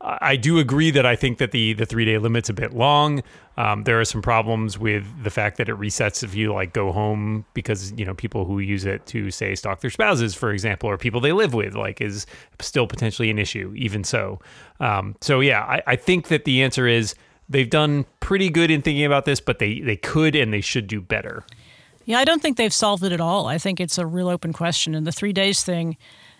[0.06, 3.22] I do agree that I think that the the three day limit's a bit long.
[3.56, 6.92] Um, there are some problems with the fact that it resets if you like go
[6.92, 10.88] home because you know people who use it to say stalk their spouses, for example,
[10.88, 12.24] or people they live with, like is
[12.60, 13.72] still potentially an issue.
[13.76, 14.38] Even so,
[14.78, 17.16] um, so yeah, I, I think that the answer is
[17.48, 20.86] they've done pretty good in thinking about this, but they they could and they should
[20.86, 21.44] do better.
[22.04, 23.48] Yeah, I don't think they've solved it at all.
[23.48, 25.96] I think it's a real open question, and the three days thing.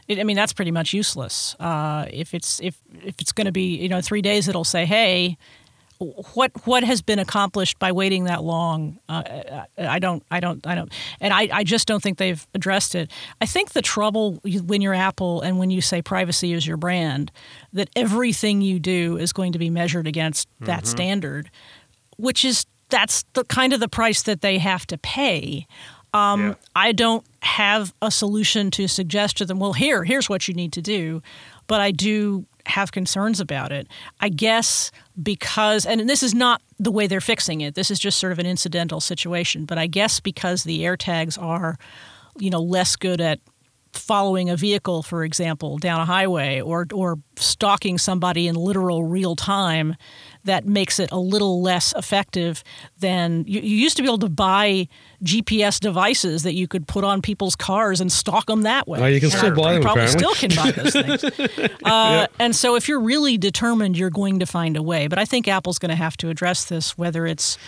[0.08, 1.56] It, I mean, that's pretty much useless.
[1.58, 4.84] Uh, if it's if if it's going to be you know three days, it'll say,
[4.86, 5.36] hey,
[6.34, 8.98] what what has been accomplished by waiting that long?
[9.08, 9.22] Uh,
[9.78, 12.94] I, I don't I don't I don't, and I, I just don't think they've addressed
[12.94, 13.10] it.
[13.40, 17.32] I think the trouble when you're Apple and when you say privacy is your brand,
[17.72, 21.50] that everything you do is going to be measured against that standard,
[22.16, 25.66] which is that's the kind of the price that they have to pay.
[26.14, 26.54] Um, Yeah.
[26.76, 29.58] I don't have a solution to suggest to them.
[29.58, 31.22] Well, here, here's what you need to do,
[31.66, 33.86] but I do have concerns about it.
[34.20, 34.90] I guess
[35.22, 37.74] because, and this is not the way they're fixing it.
[37.74, 39.64] This is just sort of an incidental situation.
[39.64, 41.78] But I guess because the AirTags are,
[42.38, 43.38] you know, less good at
[43.92, 49.36] following a vehicle, for example, down a highway or or stalking somebody in literal real
[49.36, 49.96] time,
[50.46, 52.64] that makes it a little less effective
[52.98, 54.88] than you, you used to be able to buy
[55.22, 59.00] GPS devices that you could put on people's cars and stalk them that way.
[59.00, 60.18] Oh, you can And still buy them, Probably apparently.
[60.18, 61.70] still can buy those things.
[61.84, 65.06] Uh, And so, if you're really determined, you're going to find a way.
[65.08, 67.58] But I think Apple's going to have to address this, whether it's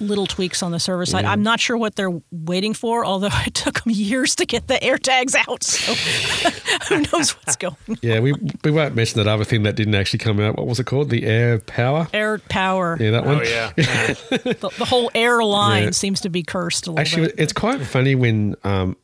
[0.00, 1.24] little tweaks on the server side.
[1.24, 4.74] I'm not sure what they're waiting for, although it took them years to get the
[4.74, 5.62] AirTags out.
[5.62, 5.94] So
[6.88, 7.96] who knows what's going on.
[8.02, 8.32] Yeah, we
[8.64, 10.56] we won't mention that other thing that didn't actually come out.
[10.56, 11.10] What was it called?
[11.10, 12.08] The AirPower.
[12.12, 12.96] Air power.
[13.00, 13.40] Yeah, that one.
[13.40, 15.90] Oh yeah, The, the whole airline Yeah.
[15.90, 17.34] seems to be cursed a little Actually, bit.
[17.38, 18.52] it's quite funny when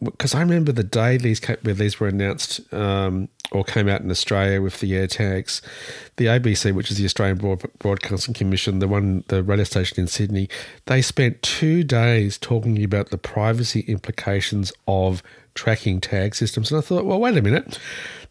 [0.03, 4.01] because I remember the day these ca- where these were announced um, or came out
[4.01, 5.61] in Australia with the AirTags.
[6.17, 10.07] The ABC, which is the Australian Broad- Broadcasting Commission, the one the radio station in
[10.07, 10.49] Sydney,
[10.87, 15.23] they spent two days talking about the privacy implications of
[15.55, 16.71] tracking tag systems.
[16.71, 17.79] And I thought, well, wait a minute.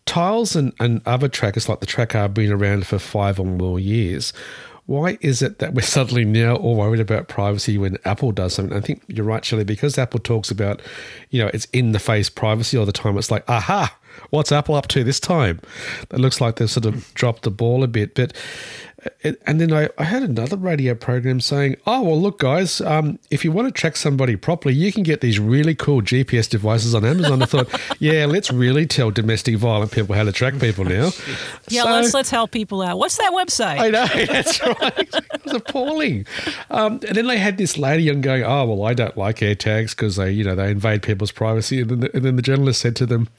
[0.05, 3.79] Tiles and, and other trackers like the Tracker have been around for five or more
[3.79, 4.33] years.
[4.87, 8.77] Why is it that we're suddenly now all worried about privacy when Apple does something?
[8.77, 10.79] I think you're right, Shelly, because Apple talks about,
[11.31, 13.17] you know, it's in the face privacy all the time.
[13.17, 13.97] It's like, aha,
[14.29, 15.59] what's Apple up to this time?
[16.11, 18.13] It looks like they've sort of dropped the ball a bit.
[18.13, 18.33] But
[19.21, 23.19] it, and then I, I had another radio program saying, "Oh well, look, guys, um,
[23.31, 26.93] if you want to track somebody properly, you can get these really cool GPS devices
[26.95, 27.67] on Amazon." I thought,
[27.99, 31.11] yeah, let's really tell domestic violent people how to track people now.
[31.69, 32.97] yeah, So- let's let's help people out.
[32.97, 33.79] What's that website?
[33.79, 35.09] I know that's right.
[35.13, 36.25] It was appalling.
[36.69, 39.91] Um, and then they had this lady on going, "Oh well, I don't like AirTags
[39.91, 42.81] because they, you know, they invade people's privacy." And then the, and then the journalist
[42.81, 43.29] said to them,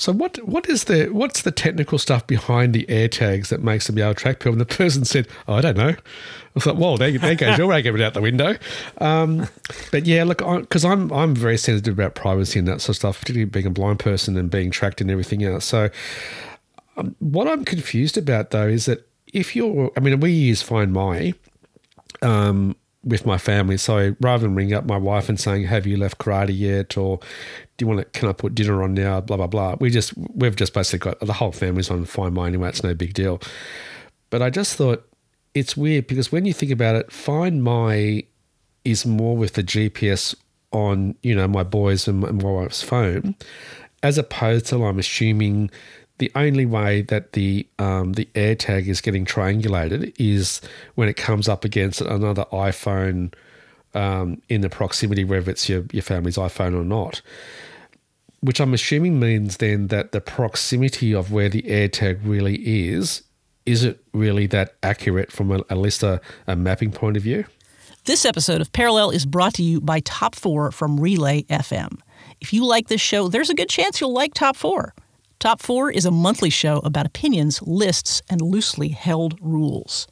[0.00, 0.36] "So what?
[0.46, 4.14] What is the what's the technical stuff behind the AirTags that makes them be able
[4.14, 5.94] to track people?" And the person said, oh, "I don't know."
[6.56, 8.56] I thought, "Well, there, there goes your argument out the window."
[8.98, 9.46] Um,
[9.92, 13.20] but yeah, look, because I'm I'm very sensitive about privacy and that sort of stuff,
[13.20, 15.64] particularly being a blind person and being tracked and everything else.
[15.64, 15.90] So
[17.18, 21.34] what I'm confused about though is that if you're, I mean, we use Find My
[22.22, 23.76] um, with my family.
[23.76, 27.18] So rather than ring up my wife and saying, "Have you left karate yet?" or
[27.76, 28.18] "Do you want to?
[28.18, 29.76] Can I put dinner on now?" Blah blah blah.
[29.80, 32.68] We just we've just basically got the whole family's on Find My anyway.
[32.68, 33.40] It's no big deal.
[34.28, 35.06] But I just thought
[35.54, 38.24] it's weird because when you think about it, Find My
[38.84, 40.34] is more with the GPS
[40.72, 43.34] on you know my boys and my wife's phone,
[44.02, 45.70] as opposed to I'm assuming
[46.20, 50.60] the only way that the um, the AirTag is getting triangulated is
[50.94, 53.32] when it comes up against another iPhone
[53.94, 57.22] um, in the proximity, whether it's your, your family's iPhone or not.
[58.40, 63.22] Which I'm assuming means then that the proximity of where the AirTag really is,
[63.64, 67.44] is it really that accurate from a, at least a, a mapping point of view?
[68.04, 71.98] This episode of Parallel is brought to you by Top 4 from Relay FM.
[72.40, 74.94] If you like this show, there's a good chance you'll like Top 4.
[75.40, 80.06] Top 4 is a monthly show about opinions, lists, and loosely held rules.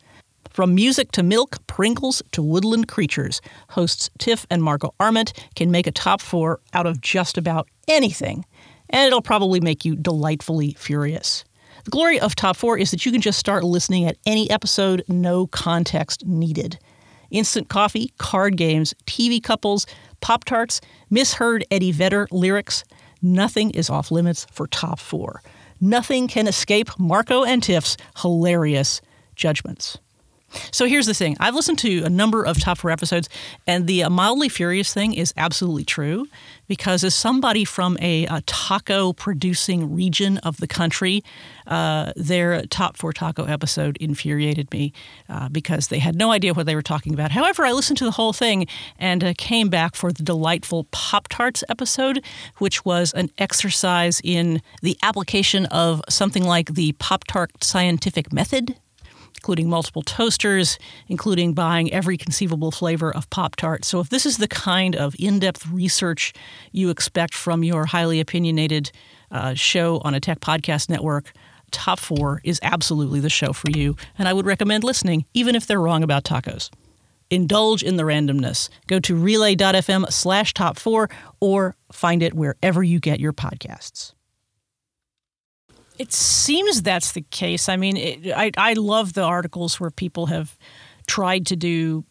[0.48, 5.86] From music to milk, Pringles to woodland creatures, hosts Tiff and Marco Arment can make
[5.86, 8.46] a top four out of just about anything,
[8.88, 11.44] and it'll probably make you delightfully furious.
[11.84, 15.04] The glory of Top 4 is that you can just start listening at any episode,
[15.08, 16.78] no context needed.
[17.30, 19.86] Instant coffee, card games, TV couples,
[20.22, 22.82] Pop Tarts, misheard Eddie Vedder lyrics.
[23.20, 25.42] Nothing is off limits for Top 4.
[25.80, 29.00] Nothing can escape Marco and Tiff's hilarious
[29.34, 29.98] judgments.
[30.70, 33.28] So here's the thing I've listened to a number of top four episodes,
[33.66, 36.26] and the uh, mildly furious thing is absolutely true
[36.66, 41.22] because, as somebody from a, a taco producing region of the country,
[41.66, 44.92] uh, their top four taco episode infuriated me
[45.28, 47.30] uh, because they had no idea what they were talking about.
[47.30, 48.66] However, I listened to the whole thing
[48.98, 52.24] and uh, came back for the delightful Pop Tarts episode,
[52.58, 58.76] which was an exercise in the application of something like the Pop Tart scientific method
[59.38, 60.78] including multiple toasters,
[61.08, 63.84] including buying every conceivable flavor of Pop Tart.
[63.84, 66.32] So, if this is the kind of in depth research
[66.72, 68.90] you expect from your highly opinionated
[69.30, 71.32] uh, show on a tech podcast network,
[71.70, 73.96] Top 4 is absolutely the show for you.
[74.18, 76.70] And I would recommend listening, even if they're wrong about tacos.
[77.30, 78.70] Indulge in the randomness.
[78.86, 81.10] Go to relay.fm slash top four
[81.40, 84.14] or find it wherever you get your podcasts.
[85.98, 87.68] It seems that's the case.
[87.68, 90.56] I mean, it, I I love the articles where people have
[91.06, 92.04] tried to do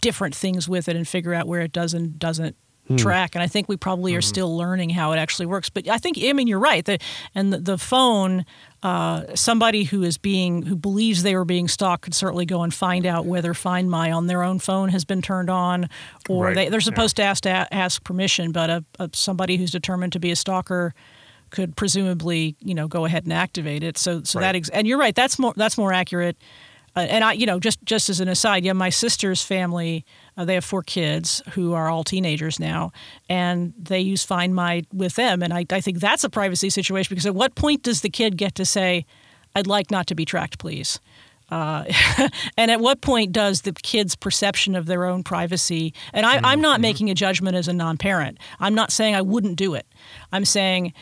[0.00, 2.56] different things with it and figure out where it doesn't doesn't
[2.86, 2.96] hmm.
[2.96, 3.34] track.
[3.34, 4.28] And I think we probably are mm-hmm.
[4.28, 5.70] still learning how it actually works.
[5.70, 6.84] But I think I mean you're right.
[6.84, 6.98] The,
[7.34, 8.44] and the, the phone,
[8.82, 12.72] uh, somebody who is being who believes they were being stalked could certainly go and
[12.72, 15.88] find out whether Find My on their own phone has been turned on,
[16.28, 16.54] or right.
[16.54, 17.24] they, they're supposed yeah.
[17.24, 18.52] to ask to ask permission.
[18.52, 20.94] But a, a, somebody who's determined to be a stalker
[21.50, 23.98] could presumably you know go ahead and activate it.
[23.98, 24.46] So so right.
[24.46, 25.14] that ex- and you're right.
[25.14, 26.36] That's more that's more accurate.
[26.96, 30.46] Uh, and I, you know, just just as an aside, yeah, my sister's family, uh,
[30.46, 32.90] they have four kids who are all teenagers now,
[33.28, 37.10] and they use Find My with them, and I, I think that's a privacy situation
[37.10, 39.04] because at what point does the kid get to say,
[39.54, 40.98] "I'd like not to be tracked, please"?
[41.50, 41.84] Uh,
[42.56, 46.60] and at what point does the kid's perception of their own privacy and I, am
[46.60, 46.82] not mm-hmm.
[46.82, 49.86] making a judgment as a non-parent i'm not saying i wouldn't do it
[50.32, 50.92] i'm saying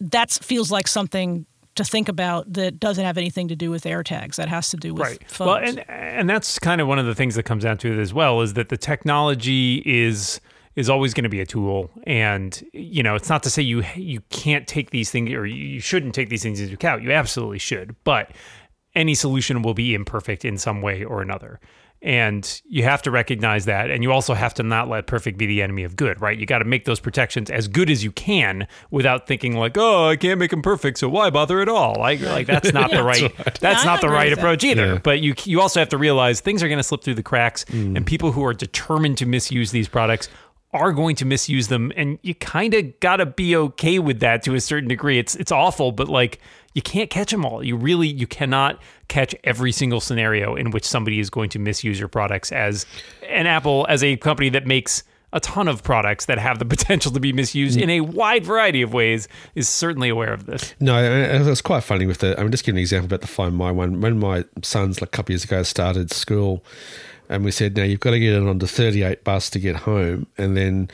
[0.00, 1.46] that feels like something
[1.76, 4.36] to think about that doesn't have anything to do with AirTags.
[4.36, 5.30] That has to do with right.
[5.30, 5.46] Phones.
[5.46, 8.00] Well, and and that's kind of one of the things that comes down to it
[8.00, 10.40] as well is that the technology is
[10.76, 13.84] is always going to be a tool, and you know it's not to say you
[13.94, 17.02] you can't take these things or you shouldn't take these things into account.
[17.02, 18.30] You absolutely should, but
[18.94, 21.60] any solution will be imperfect in some way or another.
[22.02, 23.90] And you have to recognize that.
[23.90, 26.38] And you also have to not let perfect be the enemy of good, right?
[26.38, 30.08] You got to make those protections as good as you can without thinking like, oh,
[30.08, 31.96] I can't make them perfect, so why bother at all?
[31.98, 33.30] Like, like that's not the right
[33.60, 34.94] that's not the right approach either.
[34.94, 34.98] Yeah.
[34.98, 37.66] But you you also have to realize things are going to slip through the cracks,
[37.66, 37.96] mm.
[37.96, 40.28] and people who are determined to misuse these products
[40.72, 44.42] are going to misuse them and you kind of got to be okay with that
[44.44, 45.18] to a certain degree.
[45.18, 46.38] It's it's awful, but like
[46.74, 47.62] you can't catch them all.
[47.62, 51.98] You really you cannot catch every single scenario in which somebody is going to misuse
[51.98, 52.86] your products as
[53.28, 55.02] an Apple as a company that makes
[55.32, 58.82] a ton of products that have the potential to be misused in a wide variety
[58.82, 60.74] of ways is certainly aware of this.
[60.80, 62.38] No, it's quite funny with the.
[62.38, 64.00] I'm just giving an example about the Find My one.
[64.00, 66.64] When my sons, like a couple years ago, started school,
[67.28, 69.76] and we said, now you've got to get it on the 38 bus to get
[69.76, 70.90] home, and then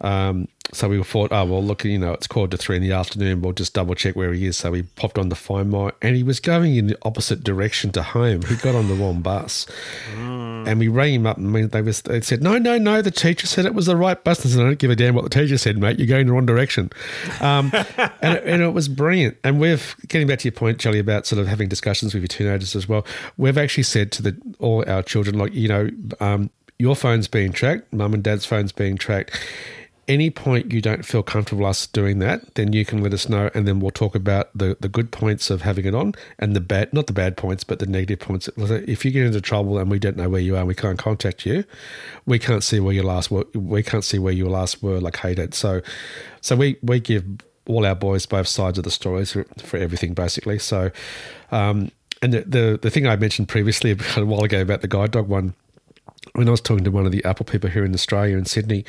[0.00, 2.92] um, so we thought, oh well, look, you know, it's quarter to three in the
[2.92, 3.42] afternoon.
[3.42, 4.56] We'll just double check where he is.
[4.58, 7.90] So we popped on the Find My, and he was going in the opposite direction
[7.92, 8.42] to home.
[8.42, 9.66] He got on the wrong bus,
[10.14, 10.68] mm.
[10.68, 13.02] and we rang him up, and they was they said, no, no, no.
[13.02, 14.44] The teacher said it was the right bus.
[14.46, 15.98] I said, I don't give a damn what the teacher said, mate.
[15.98, 16.90] You're going the wrong direction,
[17.40, 17.72] um,
[18.22, 19.36] and, it, and it was brilliant.
[19.42, 22.28] And we've getting back to your point, Charlie, about sort of having discussions with your
[22.28, 23.04] teenagers as well.
[23.36, 25.90] We've actually said to the all our children, like you know,
[26.20, 29.36] um, your phone's being tracked, mum and dad's phone's being tracked
[30.10, 33.48] any point you don't feel comfortable us doing that, then you can let us know,
[33.54, 36.60] and then we'll talk about the, the good points of having it on and the
[36.60, 38.48] bad, not the bad points, but the negative points.
[38.56, 40.98] If you get into trouble and we don't know where you are, and we can't
[40.98, 41.62] contact you,
[42.26, 43.44] we can't see where you last were.
[43.54, 45.54] We can't see where you last were like hated.
[45.54, 45.80] So,
[46.40, 47.24] so we we give
[47.66, 50.58] all our boys both sides of the stories for, for everything basically.
[50.58, 50.90] So,
[51.52, 55.12] um, and the, the the thing I mentioned previously a while ago about the guide
[55.12, 55.54] dog one,
[56.32, 58.84] when I was talking to one of the Apple people here in Australia in Sydney,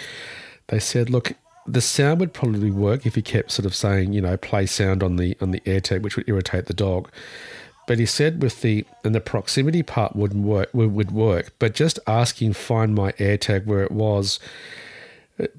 [0.67, 1.33] they said, look.
[1.67, 5.03] The sound would probably work if he kept sort of saying, you know, play sound
[5.03, 7.11] on the on the AirTag, which would irritate the dog.
[7.85, 11.99] But he said with the and the proximity part wouldn't work would work, but just
[12.07, 14.39] asking find my AirTag where it was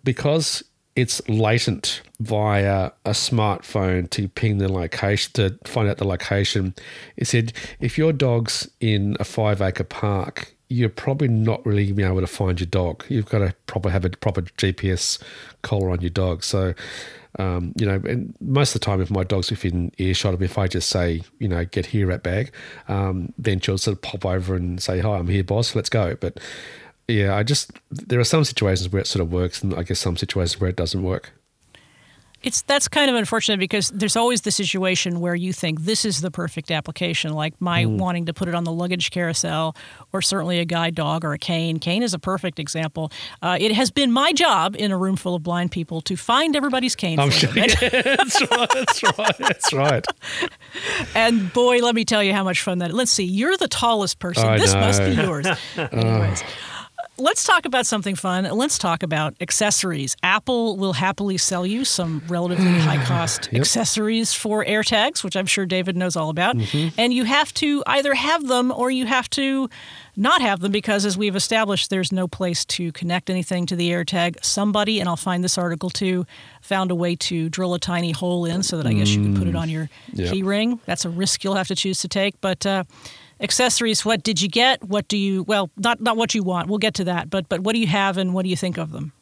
[0.03, 0.65] because
[0.97, 6.75] it's latent via a smartphone to ping the location to find out the location.
[7.17, 11.97] It said if your dog's in a five acre park, you're probably not really going
[11.97, 13.05] to be able to find your dog.
[13.09, 15.23] You've got to probably have a proper GPS
[15.63, 16.43] collar on your dog.
[16.43, 16.75] So,
[17.39, 20.47] um, you know, and most of the time, if my dog's within earshot of me,
[20.47, 22.53] if I just say, you know, get here at bag,
[22.89, 26.17] um, then she'll sort of pop over and say, hi, I'm here, boss, let's go.
[26.17, 26.41] But
[27.09, 30.01] yeah, I just there are some situations where it sort of works, and I guess
[30.01, 31.33] some situations where it doesn't work.
[32.43, 36.21] It's that's kind of unfortunate because there's always the situation where you think this is
[36.21, 37.99] the perfect application, like my mm.
[37.99, 39.77] wanting to put it on the luggage carousel,
[40.13, 41.79] or certainly a guide dog or a cane.
[41.79, 43.13] Cane is a perfect example.
[43.41, 46.57] Uh, it has been my job in a room full of blind people to find
[46.57, 47.21] everybody's cane.
[47.21, 47.51] I'm sure.
[47.55, 48.69] Yeah, that's right.
[48.75, 49.39] That's right.
[49.39, 50.07] That's right.
[51.15, 52.91] and boy, let me tell you how much fun that.
[52.91, 52.97] Is.
[52.97, 53.25] Let's see.
[53.25, 54.49] You're the tallest person.
[54.49, 54.81] I this know.
[54.81, 55.47] must be yours.
[55.77, 56.43] Anyways.
[57.19, 58.45] Let's talk about something fun.
[58.45, 60.17] Let's talk about accessories.
[60.23, 63.61] Apple will happily sell you some relatively high cost yep.
[63.61, 66.57] accessories for AirTags, which I'm sure David knows all about.
[66.57, 66.99] Mm-hmm.
[66.99, 69.69] And you have to either have them or you have to
[70.17, 73.91] not have them because, as we've established, there's no place to connect anything to the
[73.91, 74.43] AirTag.
[74.43, 76.25] Somebody, and I'll find this article too,
[76.63, 79.37] found a way to drill a tiny hole in so that I guess you could
[79.37, 79.61] put it mm.
[79.61, 80.33] on your yep.
[80.33, 80.81] key ring.
[80.87, 82.41] That's a risk you'll have to choose to take.
[82.41, 82.85] But uh,
[83.43, 86.79] accessories what did you get what do you well not not what you want we'll
[86.79, 88.93] get to that but but what do you have and what do you think of
[88.93, 89.13] them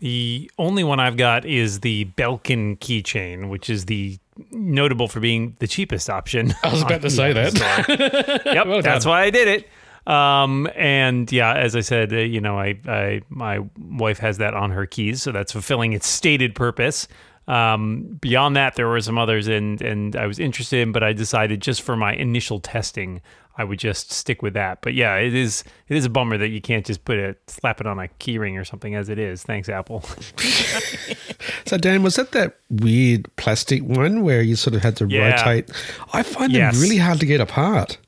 [0.00, 4.18] the only one I've got is the Belkin keychain, which is the
[4.50, 6.52] notable for being the cheapest option.
[6.62, 8.42] I was about to say that.
[8.44, 9.68] yep, well that's why I did it.
[10.06, 14.52] Um, and yeah, as I said, uh, you know, I, I my wife has that
[14.52, 17.08] on her keys, so that's fulfilling its stated purpose.
[17.46, 21.12] Um, beyond that, there were some others, and and I was interested in, but I
[21.12, 23.20] decided just for my initial testing,
[23.56, 24.80] I would just stick with that.
[24.82, 27.80] But yeah, it is it is a bummer that you can't just put it slap
[27.80, 29.42] it on a keyring or something as it is.
[29.42, 30.00] Thanks, Apple.
[31.66, 35.32] so Dan, was that that weird plastic one where you sort of had to yeah.
[35.32, 35.70] rotate?
[36.12, 36.74] I find yes.
[36.74, 37.98] them really hard to get apart.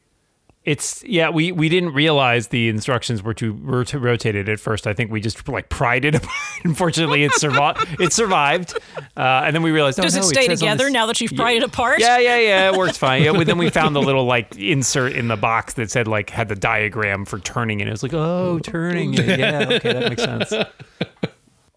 [0.66, 4.58] It's yeah, we we didn't realize the instructions were to were to rotate it at
[4.58, 4.88] first.
[4.88, 6.16] I think we just like pried it.
[6.64, 7.86] Unfortunately, it survived.
[8.00, 8.76] it survived,
[9.16, 10.00] uh, and then we realized.
[10.00, 12.00] Oh, Does no, it stay it together now that you've pried yeah, it apart?
[12.00, 12.72] Yeah, yeah, yeah.
[12.72, 13.22] It works fine.
[13.22, 16.48] Yeah, then we found the little like insert in the box that said like had
[16.48, 17.86] the diagram for turning it.
[17.86, 19.38] It was like, oh, turning it.
[19.38, 20.52] Yeah, okay, that makes sense.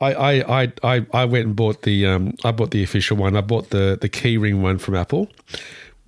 [0.02, 3.36] I, I, I, I went and bought the um I bought the official one.
[3.36, 5.30] I bought the the keyring one from Apple,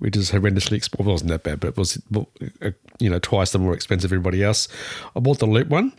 [0.01, 0.99] which is horrendously expensive.
[0.99, 4.11] Well, it wasn't that bad, but it was, uh, you know, twice the more expensive
[4.11, 4.67] everybody else.
[5.15, 5.93] I bought the Loop one.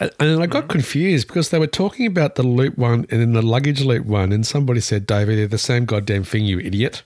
[0.00, 0.70] And, and I got mm-hmm.
[0.72, 4.32] confused because they were talking about the loop one and then the luggage loop one,
[4.32, 7.02] and somebody said, "David, they're the same goddamn thing, you idiot."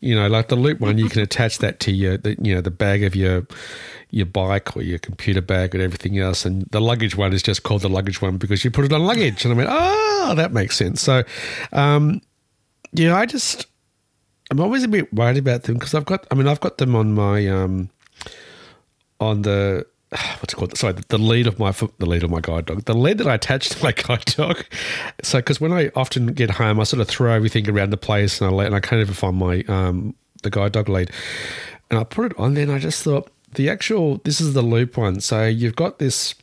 [0.00, 2.62] You know, like the loop one, you can attach that to your, the, you know,
[2.62, 3.46] the bag of your
[4.10, 7.64] your bike or your computer bag and everything else, and the luggage one is just
[7.64, 9.44] called the luggage one because you put it on luggage.
[9.44, 11.22] And I went, "Oh, that makes sense." So,
[11.72, 12.22] um,
[12.92, 13.66] yeah, I just
[14.50, 16.26] I'm always a bit worried about them because I've got.
[16.30, 17.90] I mean, I've got them on my um,
[19.20, 20.76] on the what's it called?
[20.76, 23.28] Sorry, the, the lead of my the lead of my guide dog, the lead that
[23.28, 24.64] I attach to my guide dog.
[25.22, 28.40] So, because when I often get home, I sort of throw everything around the place,
[28.40, 31.10] and I and I can't ever find my um the guide dog lead,
[31.90, 34.62] and I put it on there, and I just thought the actual this is the
[34.62, 35.20] loop one.
[35.20, 36.34] So you've got this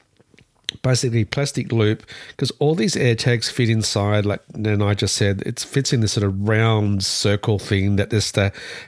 [0.82, 5.42] basically plastic loop because all these air tags fit inside like and I just said
[5.46, 8.34] it fits in this sort of round circle thing that this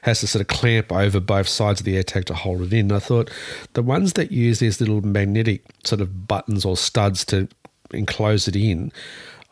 [0.01, 2.73] has to sort of clamp over both sides of the air tag to hold it
[2.73, 3.32] in I thought
[3.73, 7.47] the ones that use these little magnetic sort of buttons or studs to
[7.91, 8.91] enclose it in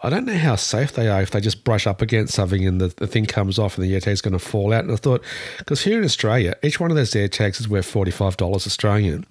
[0.03, 2.80] I don't know how safe they are if they just brush up against something and
[2.80, 4.84] the, the thing comes off and the AirTag's going to fall out.
[4.84, 5.23] And I thought,
[5.57, 9.25] because here in Australia, each one of those AirTags is worth $45 Australian.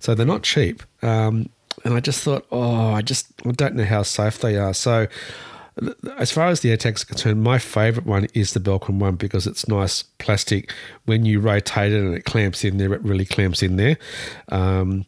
[0.00, 0.82] So they're not cheap.
[1.02, 1.48] Um,
[1.84, 4.74] and I just thought, oh, I just I don't know how safe they are.
[4.74, 5.06] So,
[6.18, 9.46] as far as the AirTags are concerned, my favourite one is the Belkin one because
[9.46, 10.72] it's nice plastic.
[11.06, 13.96] When you rotate it and it clamps in there, it really clamps in there.
[14.48, 15.06] Um,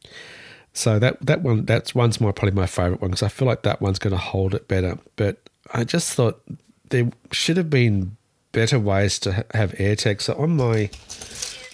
[0.72, 3.62] so that that one that's one's my probably my favourite one because I feel like
[3.62, 4.98] that one's going to hold it better.
[5.16, 5.38] But
[5.74, 6.42] I just thought
[6.88, 8.16] there should have been
[8.52, 10.22] better ways to have AirTags.
[10.22, 10.90] So on my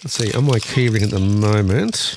[0.03, 2.15] let's see on my keyring at the moment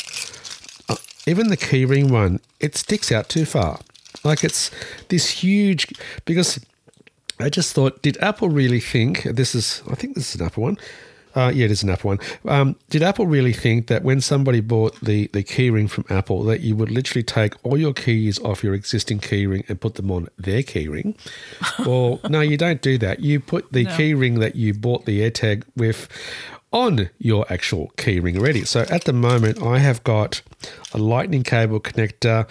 [1.27, 3.81] even the keyring one, it sticks out too far.
[4.25, 4.71] Like it's
[5.09, 5.87] this huge
[6.25, 6.65] because
[7.41, 9.83] I just thought, did Apple really think this is?
[9.91, 10.79] I think this is an Apple one.
[11.35, 12.19] Uh, yeah, it is an Apple one.
[12.47, 16.61] Um, did Apple really think that when somebody bought the the keyring from Apple, that
[16.61, 20.29] you would literally take all your keys off your existing keyring and put them on
[20.37, 21.17] their keyring?
[21.87, 23.21] well, no, you don't do that.
[23.21, 23.91] You put the No.
[23.93, 26.07] keyring that you bought the AirTag with
[26.73, 28.65] on your actual keyring already.
[28.65, 30.43] So at the moment, I have got
[30.93, 32.49] a lightning cable connector.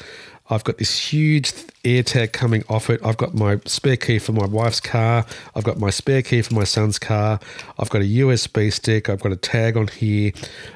[0.50, 1.54] I've got this huge
[1.86, 3.00] AirTag coming off it.
[3.04, 5.26] I've got my spare key for my wife's car.
[5.56, 7.40] I've got my spare key for my son's car.
[7.80, 9.10] I've got a USB stick.
[9.10, 10.34] I've got a tag on here.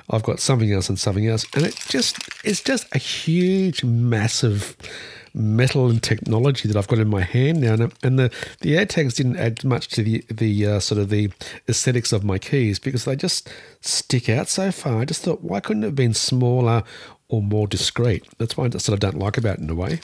[0.10, 1.46] I've got something else and something else.
[1.54, 4.78] And it just it's just a huge, massive
[5.36, 8.32] metal and technology that I've got in my hand now, and, and the
[8.62, 11.30] the AirTags didn't add much to the the uh, sort of the
[11.68, 13.50] aesthetics of my keys because they just
[13.82, 15.02] stick out so far.
[15.02, 16.84] I just thought, why couldn't it have been smaller
[17.28, 18.26] or more discreet?
[18.38, 20.00] That's why I sort of don't like about it in a way.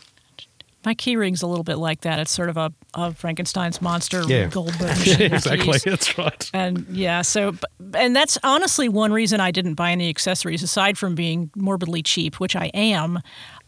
[0.83, 2.17] My key ring's a little bit like that.
[2.17, 4.47] It's sort of a, a Frankenstein's monster Yeah.
[4.47, 4.97] Goldberg.
[4.97, 5.83] machine of keys.
[5.83, 6.49] That's right.
[6.55, 7.53] And yeah, so
[7.93, 12.39] and that's honestly one reason I didn't buy any accessories aside from being morbidly cheap,
[12.39, 13.19] which I am.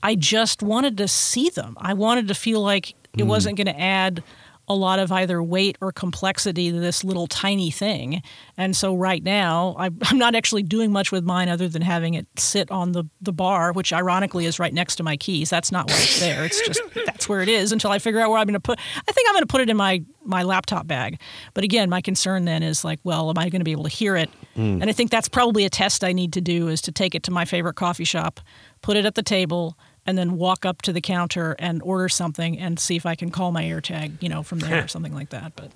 [0.03, 1.75] I just wanted to see them.
[1.79, 3.27] I wanted to feel like it hmm.
[3.27, 4.23] wasn't going to add
[4.67, 8.21] a lot of either weight or complexity to this little tiny thing.
[8.57, 12.13] And so right now, I, I'm not actually doing much with mine other than having
[12.13, 15.49] it sit on the, the bar, which ironically is right next to my keys.
[15.49, 16.45] That's not why it's there.
[16.45, 18.79] It's just that's where it is until I figure out where I'm going to put.
[18.79, 21.19] I think I'm going to put it in my my laptop bag.
[21.53, 23.89] But again, my concern then is like, well, am I going to be able to
[23.89, 24.29] hear it?
[24.55, 24.81] Hmm.
[24.81, 27.23] And I think that's probably a test I need to do is to take it
[27.23, 28.39] to my favorite coffee shop,
[28.81, 32.59] put it at the table, and then walk up to the counter and order something
[32.59, 35.29] and see if I can call my AirTag, you know, from there or something like
[35.29, 35.53] that.
[35.55, 35.71] But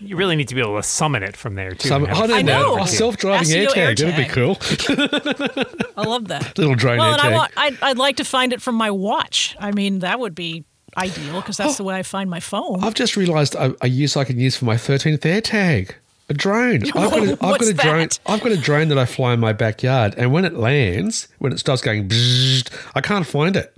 [0.00, 1.88] You really need to be able to summon it from there too.
[1.88, 2.76] Some, and oh, I don't know.
[2.76, 2.82] know.
[2.82, 3.98] A self-driving SEO AirTag.
[3.98, 4.56] That'd be cool.
[5.96, 6.56] I love that.
[6.58, 7.34] Little drone well, and I AirTag.
[7.34, 9.56] want, I'd, I'd like to find it from my watch.
[9.60, 10.64] I mean, that would be
[10.96, 12.82] ideal because that's the way I find my phone.
[12.82, 15.92] I've just realised a, a use I can use for my thirteenth AirTag.
[16.30, 16.82] A drone.
[16.86, 17.98] I've got a, I've got a drone.
[18.00, 18.18] that?
[18.26, 21.52] I've got a drone that I fly in my backyard, and when it lands, when
[21.52, 23.74] it starts going, bzzzt, I can't find it.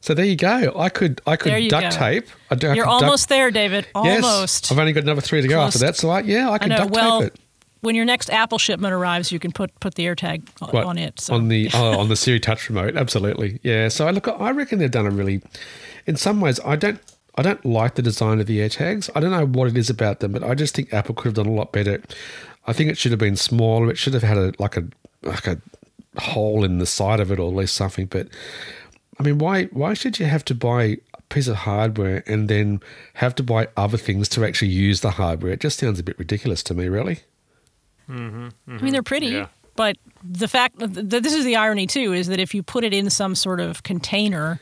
[0.00, 0.72] So there you go.
[0.76, 1.98] I could I could duct go.
[1.98, 2.26] tape.
[2.50, 3.86] I, do- I You're could duct- almost there, David.
[3.96, 4.70] Yes, Almost.
[4.72, 5.74] I've only got another three to go Close.
[5.74, 5.96] after that.
[5.96, 6.76] So I, yeah, I I can know.
[6.76, 7.40] duct Well, tape it.
[7.80, 10.98] when your next Apple shipment arrives, you can put put the AirTag on, What, on
[10.98, 11.18] it.
[11.20, 11.34] So.
[11.34, 13.58] on the oh, on the Siri Touch remote, absolutely.
[13.64, 13.88] Yeah.
[13.88, 15.40] So I look, I reckon they've done a really.
[16.06, 17.00] In some ways, I don't.
[17.38, 19.08] I don't like the design of the AirTags.
[19.14, 21.34] I don't know what it is about them, but I just think Apple could have
[21.34, 22.02] done a lot better.
[22.66, 23.90] I think it should have been smaller.
[23.90, 24.84] It should have had a like a
[25.22, 25.60] like a
[26.18, 28.06] hole in the side of it, or at least something.
[28.06, 28.28] But
[29.18, 30.82] I mean, why why should you have to buy
[31.14, 32.80] a piece of hardware and then
[33.14, 35.52] have to buy other things to actually use the hardware?
[35.52, 37.20] It just sounds a bit ridiculous to me, really.
[38.10, 38.78] Mm-hmm, mm-hmm.
[38.78, 39.46] I mean, they're pretty, Yeah.
[39.76, 42.94] but the fact that this is the irony too is that if you put it
[42.94, 44.60] in some sort of container,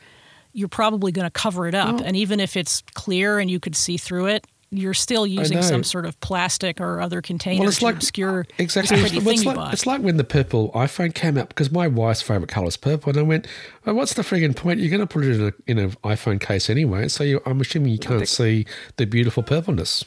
[0.57, 2.03] you're probably going to cover it up, mm.
[2.03, 4.47] and even if it's clear and you could see through it.
[4.71, 8.41] You're still using some sort of plastic or other container Well, it's to like obscure
[8.41, 8.97] uh, exactly.
[8.97, 9.73] this pretty Well, it's, you like, bought.
[9.73, 13.11] it's like when the purple iPhone came out because my wife's favorite color is purple,
[13.11, 13.47] and I went,
[13.87, 14.81] oh, "What's the friggin' point?
[14.81, 17.61] You're going to put it in a in an iPhone case anyway, so you, I'm
[17.61, 20.05] assuming you can't see the beautiful purpleness."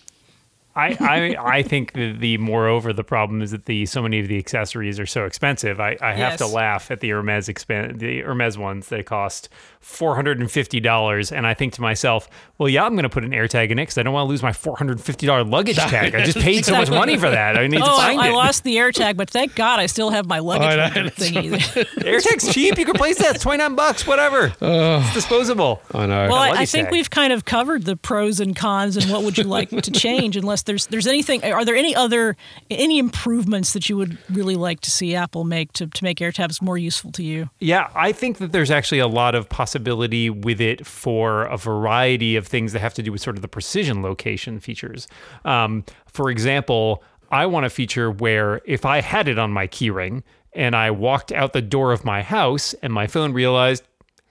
[0.75, 4.27] I, I I think the, the moreover the problem is that the so many of
[4.27, 5.79] the accessories are so expensive.
[5.79, 8.87] I, I have to laugh at the Hermes expan- the Hermes ones.
[8.87, 12.93] They cost four hundred and fifty dollars, and I think to myself, well, yeah, I'm
[12.93, 14.75] going to put an AirTag in it because I don't want to lose my four
[14.77, 16.13] hundred and fifty dollar luggage tag.
[16.15, 17.57] I just paid so much money for that.
[17.57, 18.33] I need to Oh, I, find I it.
[18.33, 21.09] lost the AirTag, but thank God I still have my luggage oh, I know, holder
[21.09, 21.51] thingy.
[22.03, 22.77] AirTag's cheap.
[22.77, 23.35] You can replace that.
[23.35, 24.05] It's twenty nine bucks.
[24.05, 24.53] Whatever.
[24.61, 25.81] it's disposable.
[25.93, 26.27] I know.
[26.29, 26.91] Well, I, I think tag.
[26.91, 30.35] we've kind of covered the pros and cons and what would you like to change.
[30.37, 32.35] Unless there's there's anything, are there any other
[32.69, 36.61] any improvements that you would really like to see Apple make to, to make AirTags
[36.61, 37.49] more useful to you?
[37.59, 42.35] Yeah, I think that there's actually a lot of possibility with it for a variety
[42.35, 45.07] of things that have to do with sort of the precision location features.
[45.45, 50.23] Um, for example, I want a feature where if I had it on my keyring
[50.53, 53.83] and I walked out the door of my house and my phone realized,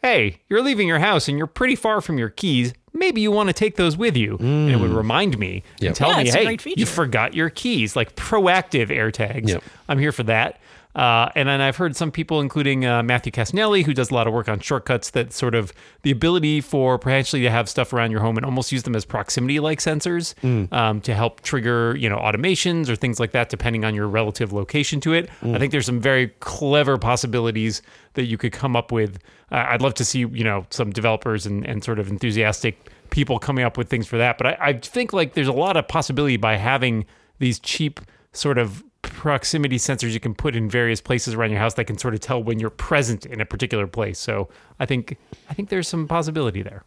[0.03, 2.73] hey, you're leaving your house and you're pretty far from your keys.
[2.93, 4.39] Maybe you want to take those with you.
[4.41, 5.87] And it would remind me Yep.
[5.87, 9.49] and tell Yeah, me, hey, you forgot your keys, like proactive AirTags.
[9.51, 9.63] Yep.
[9.89, 10.61] I'm here for that.
[10.99, 14.27] Uh, and then I've heard some people, including uh, Matthew Cassinelli, who does a lot
[14.27, 15.73] of work on shortcuts, that sort of
[16.03, 19.05] the ability for potentially to have stuff around your home and almost use them as
[19.05, 20.35] proximity-like sensors
[20.73, 24.53] um, to help trigger, you know, automations or things like that, depending on your relative
[24.53, 25.31] location to it.
[25.55, 27.81] I think there's some very clever possibilities
[28.15, 29.19] that you could come up with.
[29.53, 33.39] Uh, I'd love to see, you know, some developers and, and sort of enthusiastic people
[33.39, 34.37] coming up with things for that.
[34.37, 37.07] But I, I think like there's a lot of possibility by having
[37.39, 38.01] these cheap
[38.33, 41.99] sort of proximity sensors you can put in various places around your house that can
[41.99, 44.19] sort of tell when you're present in a particular place.
[44.19, 44.49] So
[44.79, 45.17] I think
[45.49, 46.85] I think there's some possibility there.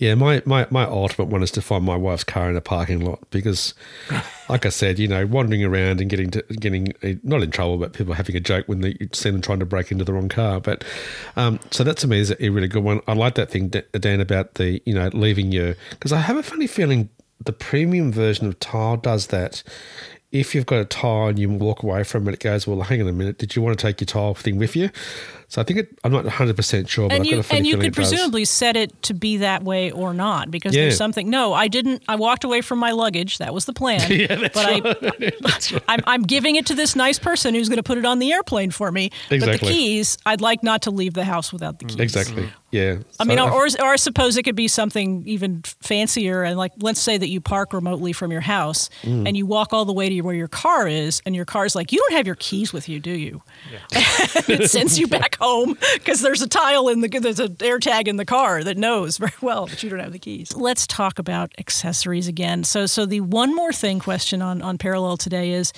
[0.00, 3.00] Yeah, my, my, my ultimate one is to find my wife's car in a parking
[3.00, 3.74] lot because,
[4.48, 7.76] like I said, you know, wandering around and getting to, getting uh, not in trouble,
[7.76, 10.14] but people having a joke when they you see them trying to break into the
[10.14, 10.58] wrong car.
[10.58, 10.84] But
[11.36, 13.02] um, so that to me is a really good one.
[13.06, 16.42] I like that thing, Dan, about the you know leaving your because I have a
[16.42, 17.10] funny feeling
[17.44, 19.62] the premium version of Tile does that
[20.32, 23.02] if you've got a tile and you walk away from it, it goes, well, hang
[23.02, 24.90] on a minute, did you want to take your tile thing with you?
[25.50, 27.66] So I think it, I'm not 100% sure, but and I've you, got a And
[27.66, 30.82] you could presumably set it to be that way or not because Yeah.
[30.82, 31.28] there's something.
[31.28, 32.04] No, I didn't.
[32.06, 33.38] I walked away from my luggage.
[33.38, 34.00] That was the plan.
[34.12, 34.66] Yeah, that's but
[35.20, 35.34] right.
[35.88, 38.20] I, I'm, I'm giving it to this nice person who's going to put it on
[38.20, 39.10] the airplane for me.
[39.28, 39.68] But Exactly.
[39.68, 41.98] the keys, I'd like not to leave the house without the keys.
[41.98, 42.48] Exactly.
[42.70, 42.98] Yeah.
[43.18, 46.44] I mean, So or, or, or I suppose it could be something even fancier.
[46.44, 49.26] And like, let's say that you park remotely from your house Mm.
[49.26, 51.90] and you walk all the way to where your car is, and your car's like,
[51.90, 53.42] you don't have your keys with you, do you?
[53.92, 57.78] and it sends you back home because there's a tile in the there's an air
[57.78, 60.54] tag in the car that knows very well that you don't have the keys.
[60.54, 62.64] Let's talk about accessories again.
[62.64, 65.72] So, so the one more thing question on on parallel today is,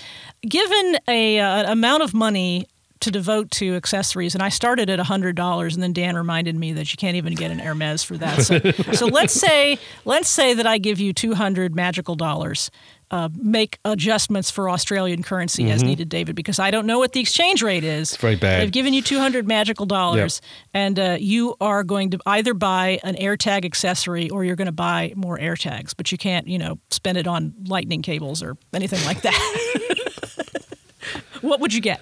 [0.49, 2.67] given a uh, amount of money
[3.03, 6.73] to devote to accessories, and I started at hundred dollars, and then Dan reminded me
[6.73, 8.43] that you can't even get an Hermes for that.
[8.43, 8.59] So,
[8.93, 12.71] so let's say let's say that I give you two hundred magical dollars.
[13.11, 17.21] Uh, make adjustments for Australian currency as needed, David, because I don't know what the
[17.21, 18.09] exchange rate is.
[18.09, 18.21] It's Mm-hmm.
[18.23, 18.63] very bad.
[18.63, 20.41] They've given you 200 magical dollars,
[20.73, 24.73] and uh, you are going to either buy an AirTag accessory or you're going to
[24.73, 29.05] buy more AirTags, but you can't, you know, spend it on lightning cables or anything
[29.05, 29.37] like that.
[31.43, 32.01] what would you get?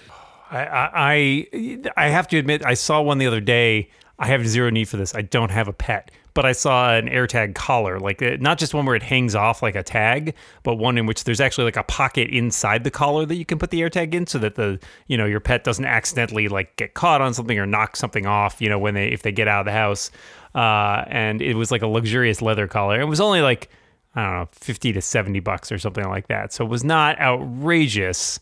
[0.51, 3.91] I, I I have to admit, I saw one the other day.
[4.19, 5.15] I have zero need for this.
[5.15, 8.75] I don't have a pet, but I saw an AirTag collar, like uh, not just
[8.75, 11.79] one where it hangs off like a tag, but one in which there's actually like
[11.79, 14.79] a pocket inside the collar that you can put the AirTag in, so that the
[15.07, 18.61] you know your pet doesn't accidentally like get caught on something or knock something off.
[18.61, 20.11] You know when they if they get out of the house.
[20.55, 23.01] Uh, and it was like a luxurious leather collar.
[23.01, 23.71] It was only like
[24.15, 26.53] I don't know, fifty to seventy bucks or something like that.
[26.53, 28.39] So it was not outrageous.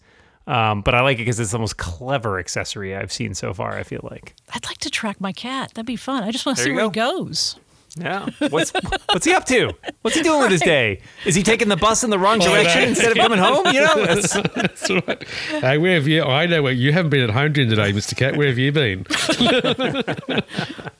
[0.48, 3.76] Um, but I like it because it's the most clever accessory I've seen so far.
[3.76, 4.34] I feel like.
[4.54, 5.74] I'd like to track my cat.
[5.74, 6.24] That'd be fun.
[6.24, 6.90] I just want to see you where go.
[6.90, 7.56] he goes.
[7.96, 8.28] Yeah.
[8.50, 8.70] What's
[9.06, 9.72] what's he up to?
[10.02, 11.00] What's he doing with his day?
[11.24, 13.66] Is he taking the bus in the wrong direction instead of coming home?
[13.66, 13.94] You know.
[14.06, 15.24] That's, That's right.
[15.48, 16.22] Hey, where have you?
[16.22, 18.16] I know where you haven't been at home during today, Mr.
[18.16, 18.36] Cat.
[18.36, 19.06] Where have you been?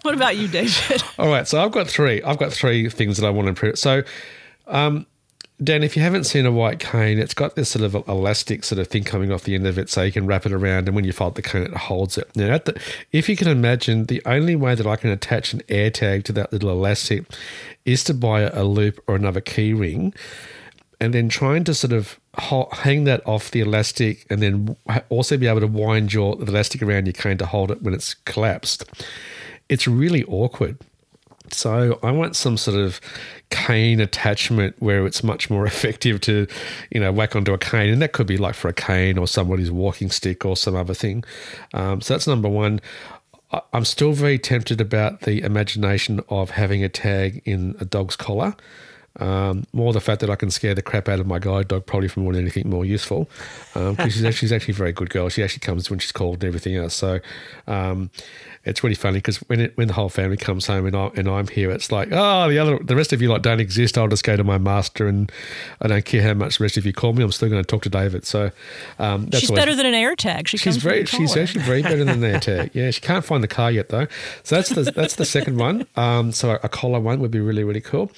[0.03, 1.03] What about you, David?
[1.19, 2.23] All right, so I've got three.
[2.23, 3.79] I've got three things that I want to improve.
[3.79, 4.03] So,
[4.67, 5.07] um,
[5.63, 8.79] Dan, if you haven't seen a white cane, it's got this sort of elastic sort
[8.79, 10.95] of thing coming off the end of it, so you can wrap it around, and
[10.95, 12.31] when you fold the cane, it holds it.
[12.37, 12.81] Now, the,
[13.11, 16.33] if you can imagine, the only way that I can attach an air tag to
[16.35, 17.25] that little elastic
[17.85, 20.15] is to buy a loop or another key ring
[21.01, 22.19] and then trying to sort of
[22.73, 24.77] hang that off the elastic and then
[25.09, 28.15] also be able to wind your elastic around your cane to hold it when it's
[28.15, 28.85] collapsed.
[29.69, 30.79] It's really awkward.
[31.53, 33.01] So I want some sort of
[33.51, 36.47] cane attachment where it's much more effective to,
[36.91, 39.27] you know, whack onto a cane, and that could be like for a cane or
[39.27, 41.25] somebody's walking stick or some other thing.
[41.75, 42.81] Um, so that's number one.
[43.73, 48.55] I'm still very tempted about the imagination of having a tag in a dog's collar.
[49.21, 51.87] Um, more the fact that I can scare the crap out of my guide dog
[51.87, 53.29] probably for more than anything more useful.
[53.75, 55.29] Because she's, actually, she's actually a very good girl.
[55.29, 56.95] She actually comes when she's called and everything else.
[56.95, 57.19] So
[57.67, 58.11] um,
[58.65, 61.29] it's really funny because when it, when the whole family comes home and, I, and
[61.29, 63.97] I'm here, it's like, oh, the other the rest of you like don't exist.
[63.97, 65.33] I'll just go to my master and
[65.81, 67.25] I don't care how much the rest of you call me.
[67.25, 68.27] I'm still going to talk to David.
[68.27, 68.51] So
[68.99, 70.49] um, that's She's better than an air tag.
[70.49, 71.07] She She's very.
[71.07, 72.71] She's actually very better than an air tag.
[72.79, 74.07] Yeah, she can't find the car yet though.
[74.43, 75.87] So that's the that's the second one.
[75.97, 78.13] Um, so a collar one would be really really cool.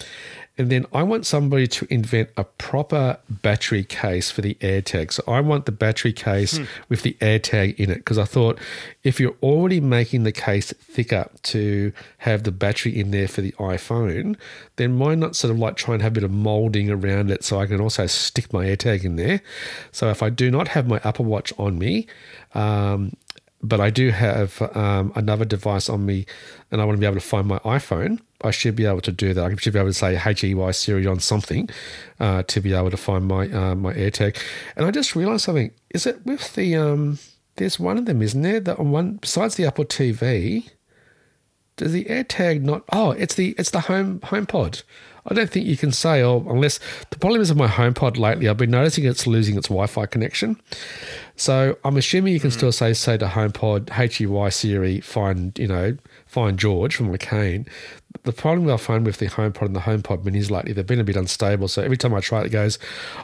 [0.59, 5.13] And then I want somebody to invent a proper battery case for the AirTag.
[5.13, 8.59] So I want the battery case with the AirTag in it because I thought
[9.03, 13.53] if you're already making the case thicker to have the battery in there for the
[13.53, 14.37] iPhone,
[14.77, 17.43] then why not sort of like try and have a bit of molding around it
[17.43, 19.41] so I can also stick my AirTag in there.
[19.93, 22.07] So if I do not have my Apple Watch on me,
[22.55, 23.17] um,
[23.63, 26.27] but I do have um, another device on me
[26.71, 29.13] and I want to be able to find my iPhone, I should be able to
[29.13, 29.45] do that.
[29.45, 31.69] I should be able to say HEY Siri on something
[32.19, 34.39] uh, to be able to find my uh, my AirTag.
[34.77, 35.73] And I just realized something.
[35.91, 37.19] Is it with the um?
[37.57, 38.61] There's one of them, isn't there?
[38.61, 40.71] That on one besides the Apple TV.
[41.77, 42.85] Does the AirTag not?
[42.93, 44.83] Oh, it's the it's the home HomePod.
[45.31, 46.79] I don't think you can say oh unless
[47.11, 48.49] the problem is with my HomePod lately.
[48.49, 50.61] I've been noticing it's losing its Wi-Fi connection.
[51.37, 55.97] So I'm assuming you can still say say to HomePod HEY Siri find you know
[56.27, 57.67] find George from McCain.
[58.25, 61.05] The problem I find with the HomePod and the HomePod Minis lately, they've been a
[61.05, 61.69] bit unstable.
[61.69, 62.79] So every time I try it, it goes,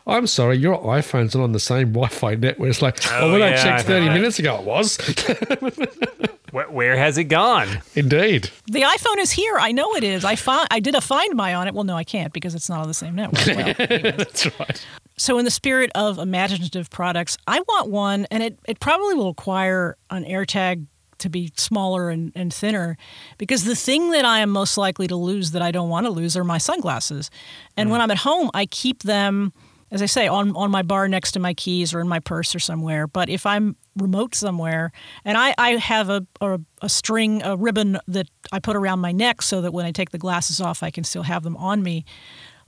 [0.07, 3.42] "I'm sorry, your iPhone's not on the same Wi-Fi network." It's like, oh, Oh, when
[3.42, 4.14] I oh, yeah, checked I've 30 that.
[4.14, 4.96] minutes ago, it was.
[6.57, 7.82] Wh- Where has it gone?
[7.94, 8.50] Indeed.
[8.66, 9.59] The iPhone is here.
[9.59, 10.24] I know it is.
[10.24, 10.68] I found.
[10.70, 11.74] I did a Find My on it.
[11.74, 13.46] Well, no, I can't because it's not on the same network.
[13.57, 13.74] Well.
[14.16, 14.86] That's right.
[15.16, 19.28] So, in the spirit of imaginative products, I want one, and it, it probably will
[19.28, 20.86] require an AirTag
[21.18, 22.98] to be smaller and, and thinner
[23.38, 26.11] because the thing that I am most likely to lose that I don't want to
[26.11, 27.30] lose are my sunglasses.
[27.76, 27.92] And mm.
[27.92, 29.52] when I'm at home, I keep them,
[29.91, 32.55] as I say, on, on my bar next to my keys or in my purse
[32.55, 33.07] or somewhere.
[33.07, 34.93] But if I'm remote somewhere,
[35.24, 39.12] and I, I have a, a, a string, a ribbon that I put around my
[39.12, 41.82] neck so that when I take the glasses off, I can still have them on
[41.82, 42.05] me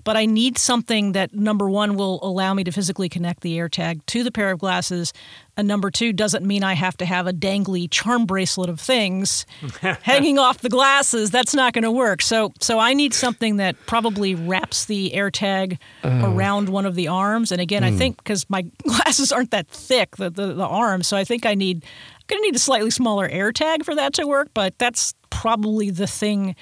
[0.09, 4.07] but I need something that number one will allow me to physically connect the AirTag
[4.07, 5.13] to the pair of glasses,
[5.55, 9.45] and number two doesn't mean I have to have a dangly charm bracelet of things
[9.83, 11.31] hanging off the glasses.
[11.31, 12.23] That's not going to work.
[12.23, 16.35] So, so I need something that probably wraps the AirTag oh.
[16.35, 17.53] around one of the arms.
[17.53, 17.99] And again, I hmm.
[17.99, 21.55] think because my glasses aren't that thick, the, the the arms, so I think I
[21.55, 21.85] need
[22.29, 24.49] going to need a slightly smaller AirTag for that to work.
[24.55, 26.57] But that's probably the thing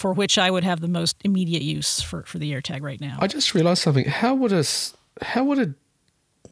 [0.00, 3.16] for which I would have the most immediate use for, for the AirTag right now.
[3.20, 4.06] I just realised something.
[4.06, 5.74] How would a s- how would a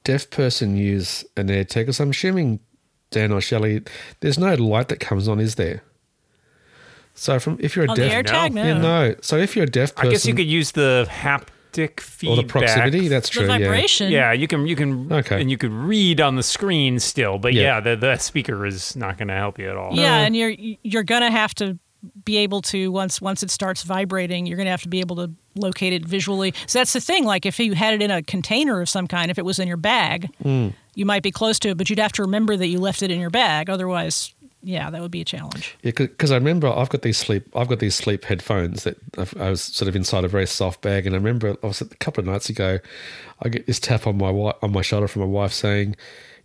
[0.04, 1.74] deaf person use an AirTag?
[1.86, 2.60] Because I'm assuming
[3.10, 3.80] Dan or Shelly,
[4.20, 5.82] there's no light that comes on, is there?
[7.14, 8.62] So from if you're a On the deaf, AirTag, no.
[8.64, 9.14] yeah, no.
[9.22, 12.38] So if you're a deaf person, I guess you could use the haptic feedback.
[12.38, 13.08] or the proximity.
[13.08, 13.46] That's true.
[13.46, 13.58] yeah.
[13.58, 14.12] vibration.
[14.12, 15.40] Yeah, you can you can Okay.
[15.40, 17.62] and you could read on the screen still, but Yeah.
[17.62, 19.94] yeah, the the speaker is not going to help you at all.
[19.94, 21.78] Yeah, and you're you're gonna have to
[22.24, 25.30] be able to once once it starts vibrating, you're gonna have to be able to
[25.56, 26.54] locate it visually.
[26.66, 27.24] So that's the thing.
[27.24, 29.66] Like if you had it in a container of some kind, if it was in
[29.66, 30.72] your bag, Mm.
[30.94, 33.10] you might be close to it, but you'd have to remember that you left it
[33.10, 33.68] in your bag.
[33.68, 34.32] Otherwise,
[34.62, 35.76] yeah, that would be a challenge.
[35.82, 39.36] Yeah, because I remember I've got these sleep I've got these sleep headphones that I've,
[39.40, 41.86] I was sort of inside a very soft bag, and I remember I was a
[41.86, 42.78] couple of nights ago,
[43.42, 45.96] I get this tap on my on my shoulder from my wife saying,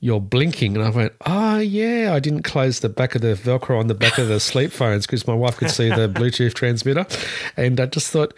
[0.03, 3.79] "You're blinking," and I went, "Ah, yeah, I didn't close the back of the Velcro
[3.79, 7.05] on the back of the sleep phones because my wife could see the Bluetooth transmitter,"
[7.57, 8.33] and I just thought.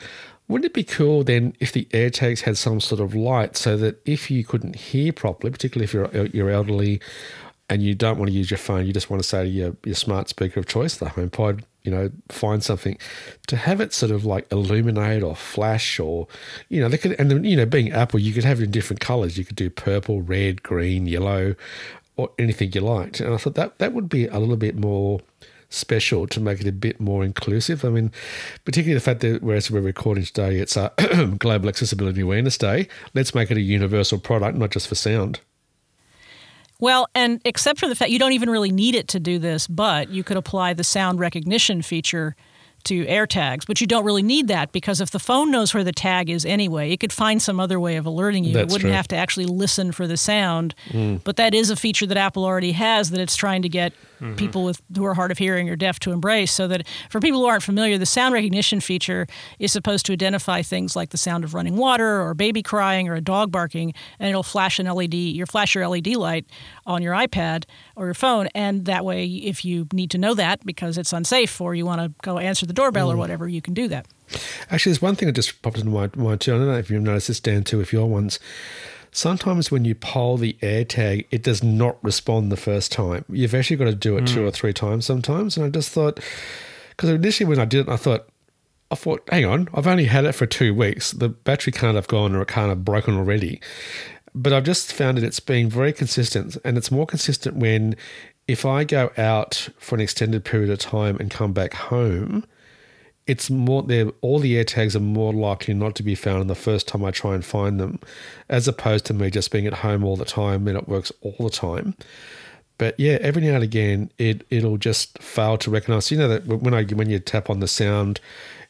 [0.47, 3.99] Wouldn't it be cool then if the AirTags had some sort of light so that
[4.05, 7.01] if you couldn't hear properly, particularly if you're you're elderly
[7.67, 9.75] and you don't want to use your phone, you just want to say to your,
[9.83, 12.97] your smart speaker of choice, the HomePod, you know, find something
[13.47, 16.27] to have it sort of like illuminate or flash or,
[16.69, 18.71] you know, they could, and then, you know, being Apple, you could have it in
[18.71, 19.37] different colors.
[19.37, 21.55] You could do purple, red, green, yellow,
[22.17, 23.19] or anything you liked.
[23.19, 25.19] And I thought that that would be a little bit more
[25.69, 27.83] special to make it a bit more inclusive.
[27.83, 28.11] I mean,
[28.63, 30.91] particularly the fact that whereas we're recording today, it's a
[31.39, 32.87] Global Accessibility Awareness Day.
[33.13, 35.39] Let's make it a universal product, not just for sound.
[36.79, 39.67] Well, and except for the fact you don't even really need it to do this,
[39.67, 42.35] but you could apply the sound recognition feature
[42.85, 45.91] to AirTags, but you don't really need that because if the phone knows where the
[45.91, 48.53] tag is anyway, it could find some other way of alerting you.
[48.53, 48.95] That's it wouldn't true.
[48.95, 50.75] have to actually listen for the sound.
[50.89, 51.23] Mm.
[51.23, 54.35] But that is a feature that Apple already has that it's trying to get Mm-hmm.
[54.35, 56.51] people with who are hard of hearing or deaf to embrace.
[56.51, 59.27] So that for people who aren't familiar, the sound recognition feature
[59.59, 63.15] is supposed to identify things like the sound of running water or baby crying or
[63.15, 66.45] a dog barking, and it'll flash an LED, your flash your LED light
[66.85, 70.65] on your iPad or your phone, and that way, if you need to know that
[70.65, 73.19] because it's unsafe or you want to go answer the doorbell or mm.
[73.19, 74.07] whatever, you can do that.
[74.71, 76.55] Actually, there's one thing that just popped in my mind too.
[76.55, 78.39] I don't know if you've noticed this, Dan, too, if your ones.
[79.15, 83.23] Sometimes when you poll the AirTag, it does not respond the first time.
[83.29, 84.51] You've actually got to do it two or hmm.
[84.51, 85.55] three times sometimes.
[85.55, 86.19] And I just thought,
[86.89, 88.27] because initially when I did it, I thought,
[88.91, 91.13] I thought, hang on, I've only had it for two weeks.
[91.13, 93.61] The battery can't have gone or it can't have broken already.
[94.33, 97.95] But I've just found that it's being very consistent, and it's more consistent when
[98.49, 102.45] if I go out for an extended period of time and come back home,
[103.27, 106.87] it's more they're all the AirTags are more likely not to be found the first
[106.87, 107.99] time I try and find them,
[108.49, 111.35] as opposed to me just being at home all the time and it works all
[111.39, 111.95] the time.
[112.77, 116.11] But yeah, every now and again it it'll just fail to recognize.
[116.11, 118.19] You know that when I when you tap on the sound,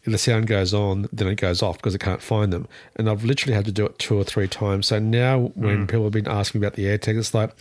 [0.06, 2.68] and the sound goes on, then it goes off because it can't find them.
[2.96, 4.88] And I've literally had to do it two or three times.
[4.88, 7.52] So now when people have been asking about the AirTag, it's like,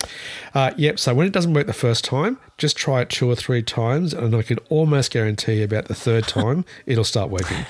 [0.55, 0.99] uh, yep.
[0.99, 4.12] So when it doesn't work the first time, just try it two or three times,
[4.12, 7.64] and I can almost guarantee about the third time it'll start working.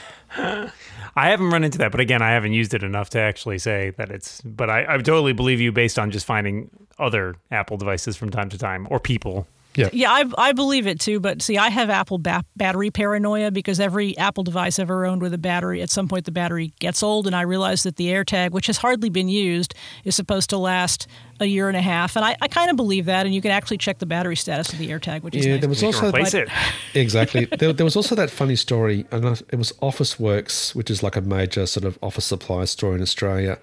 [1.16, 3.90] I haven't run into that, but again, I haven't used it enough to actually say
[3.90, 4.40] that it's.
[4.40, 8.48] But I, I totally believe you based on just finding other Apple devices from time
[8.48, 9.46] to time or people.
[9.76, 9.88] Yeah.
[9.92, 11.20] Yeah, I, I believe it too.
[11.20, 15.34] But see, I have Apple ba- battery paranoia because every Apple device ever owned with
[15.34, 17.26] a battery, at some point the battery gets old.
[17.26, 21.06] And I realize that the AirTag, which has hardly been used, is supposed to last
[21.40, 22.14] a year and a half.
[22.14, 23.26] And I, I kind of believe that.
[23.26, 25.60] And you can actually check the battery status of the AirTag, which is Yeah, nice.
[25.62, 26.48] there was You can also replace it.
[26.94, 27.46] exactly.
[27.58, 31.20] There, there was also that funny story, and it was Officeworks, which is like a
[31.20, 33.58] major sort of office supply store in Australia.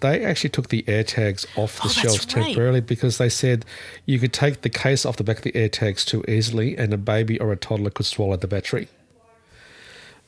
[0.00, 2.44] They actually took the AirTags off the Oh, shelves right.
[2.46, 3.64] temporarily because they said
[4.04, 6.98] you could take the case off the back of the AirTags too easily, and a
[6.98, 8.88] baby or a toddler could swallow the battery.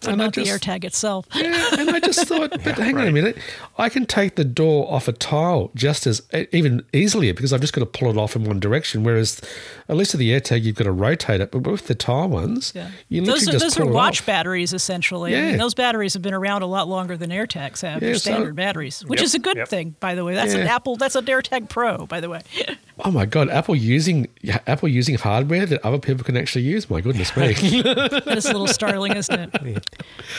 [0.01, 1.27] But And I not the just- AirTag itself.
[1.35, 3.37] Yeah, and I just thought, but hang on a minute,
[3.79, 6.23] I can take the door off a tile just as
[6.53, 9.03] even easily because I've just got to pull it off in one direction.
[9.03, 9.41] Whereas,
[9.89, 12.73] at least with the AirTag, you've got to rotate it, but with the tile ones,
[12.77, 12.91] Yeah.
[13.09, 14.27] you those literally are, just those pull are it watch off.
[14.27, 15.35] batteries, essentially.
[15.37, 15.57] I mean, Yeah.
[15.59, 18.01] those batteries have been around a lot longer than AirTags have.
[18.01, 19.69] They're Yeah, so- standard batteries, which Yep, is a good yep.
[19.69, 20.35] thing, by the way.
[20.35, 20.97] That's an Apple.
[20.97, 22.41] That's an AirTag Pro, by the way.
[23.05, 24.27] Oh my god, Apple using
[24.67, 26.91] Apple using hardware that other people can actually use.
[26.91, 29.88] My goodness me, that is a little startling, isn't it?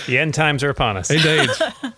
[0.07, 1.09] The end times are upon us.
[1.09, 1.49] indeed.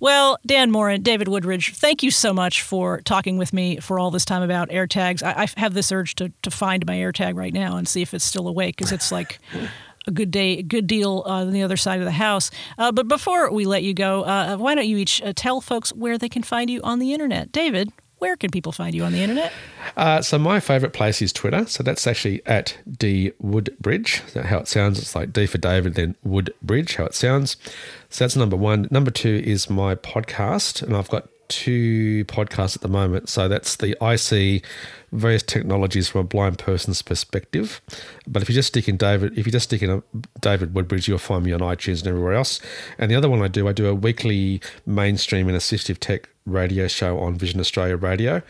[0.00, 4.10] Well, Dan Moren, David Woodbridge, thank you so much for talking with me for all
[4.10, 5.22] this time about AirTags.
[5.22, 8.14] I, I have this urge to, to find my AirTag right now and see if
[8.14, 9.38] it's still awake because it's like
[10.06, 12.50] a good day, a good deal uh, on the other side of the house.
[12.78, 15.90] Uh, but before we let you go, uh, why don't you each uh, tell folks
[15.92, 17.52] where they can find you on the internet?
[17.52, 19.52] David, where can people find you on the internet?
[19.96, 21.66] Uh, so my favourite place is Twitter.
[21.66, 24.22] So that's actually at D Woodbridge.
[24.34, 24.98] That how it sounds?
[24.98, 27.56] It's like D for David, then Woodbridge, how it sounds.
[28.08, 28.88] So that's number one.
[28.90, 33.28] Number two is my podcast, and I've got two podcasts at the moment.
[33.28, 34.64] So that's the iSee
[35.12, 37.82] various technologies from a blind person's perspective.
[38.26, 40.02] But if you just stick in David, if you just stick in a
[40.40, 42.60] David Woodbridge, you'll find me on iTunes and everywhere else.
[42.96, 46.88] And the other one I do, I do a weekly mainstream and assistive tech radio
[46.88, 48.42] show on Vision Australia Radio.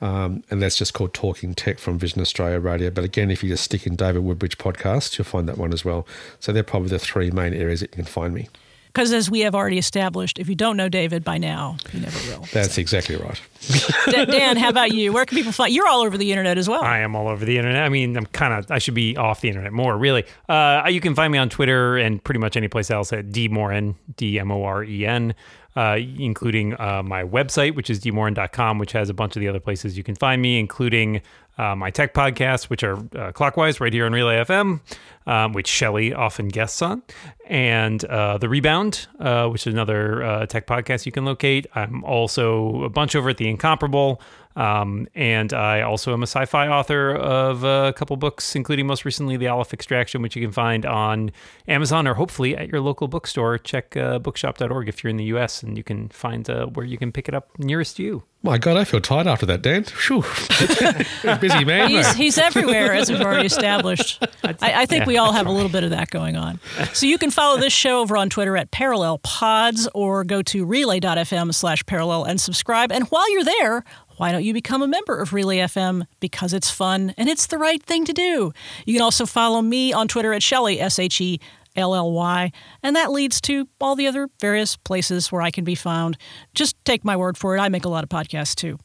[0.00, 2.90] Um, and that's just called Talking Tech from Vision Australia Radio.
[2.90, 5.84] But again, if you just stick in David Woodbridge podcast, you'll find that one as
[5.84, 6.06] well.
[6.40, 8.48] So they're probably the three main areas that you can find me.
[8.92, 12.18] Because as we have already established, if you don't know David by now, you never
[12.30, 12.44] will.
[12.52, 13.40] That's exactly right.
[14.06, 15.12] Da- Dan, how about you?
[15.12, 16.82] Where can people find You're all over the internet as well.
[16.82, 17.84] I am all over the internet.
[17.84, 20.24] I mean, I'm kind of, I should be off the internet more, really.
[20.48, 23.94] Uh, you can find me on Twitter and pretty much any place else at dmoren,
[24.16, 25.34] D M O R E N,
[25.76, 29.60] uh, including uh, my website, which is dmoren.com, which has a bunch of the other
[29.60, 31.20] places you can find me, including
[31.60, 34.80] uh, my tech podcasts, which are uh, Clockwise right here on Relay FM,
[35.26, 37.02] um, which Shelly often guests on,
[37.46, 41.66] and uh, The Rebound, uh, which is another uh, tech podcast you can locate.
[41.74, 44.22] I'm also a bunch over at The Incomparable.
[44.56, 49.04] Um, and I also am a sci fi author of a couple books, including most
[49.04, 51.30] recently The Aleph Extraction, which you can find on
[51.68, 53.58] Amazon or hopefully at your local bookstore.
[53.58, 56.98] Check uh, bookshop.org if you're in the US and you can find uh, where you
[56.98, 58.24] can pick it up nearest you.
[58.42, 59.84] My God, I feel tired after that, Dan.
[59.84, 60.22] Phew.
[61.40, 61.90] Busy man.
[61.90, 64.24] He's, he's everywhere, as we've already established.
[64.42, 66.58] I, I think yeah, we all have a little bit of that going on.
[66.94, 70.64] So you can follow this show over on Twitter at Parallel Pods or go to
[70.64, 72.90] relay.fm slash parallel and subscribe.
[72.90, 73.84] And while you're there,
[74.20, 76.06] why don't you become a member of Relay FM?
[76.20, 78.52] Because it's fun and it's the right thing to do.
[78.84, 81.40] You can also follow me on Twitter at Shelly, S H E
[81.74, 82.52] L L Y,
[82.82, 86.18] and that leads to all the other various places where I can be found.
[86.54, 87.60] Just take my word for it.
[87.60, 88.76] I make a lot of podcasts too.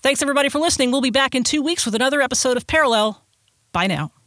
[0.00, 0.90] Thanks everybody for listening.
[0.90, 3.22] We'll be back in two weeks with another episode of Parallel.
[3.72, 4.17] Bye now.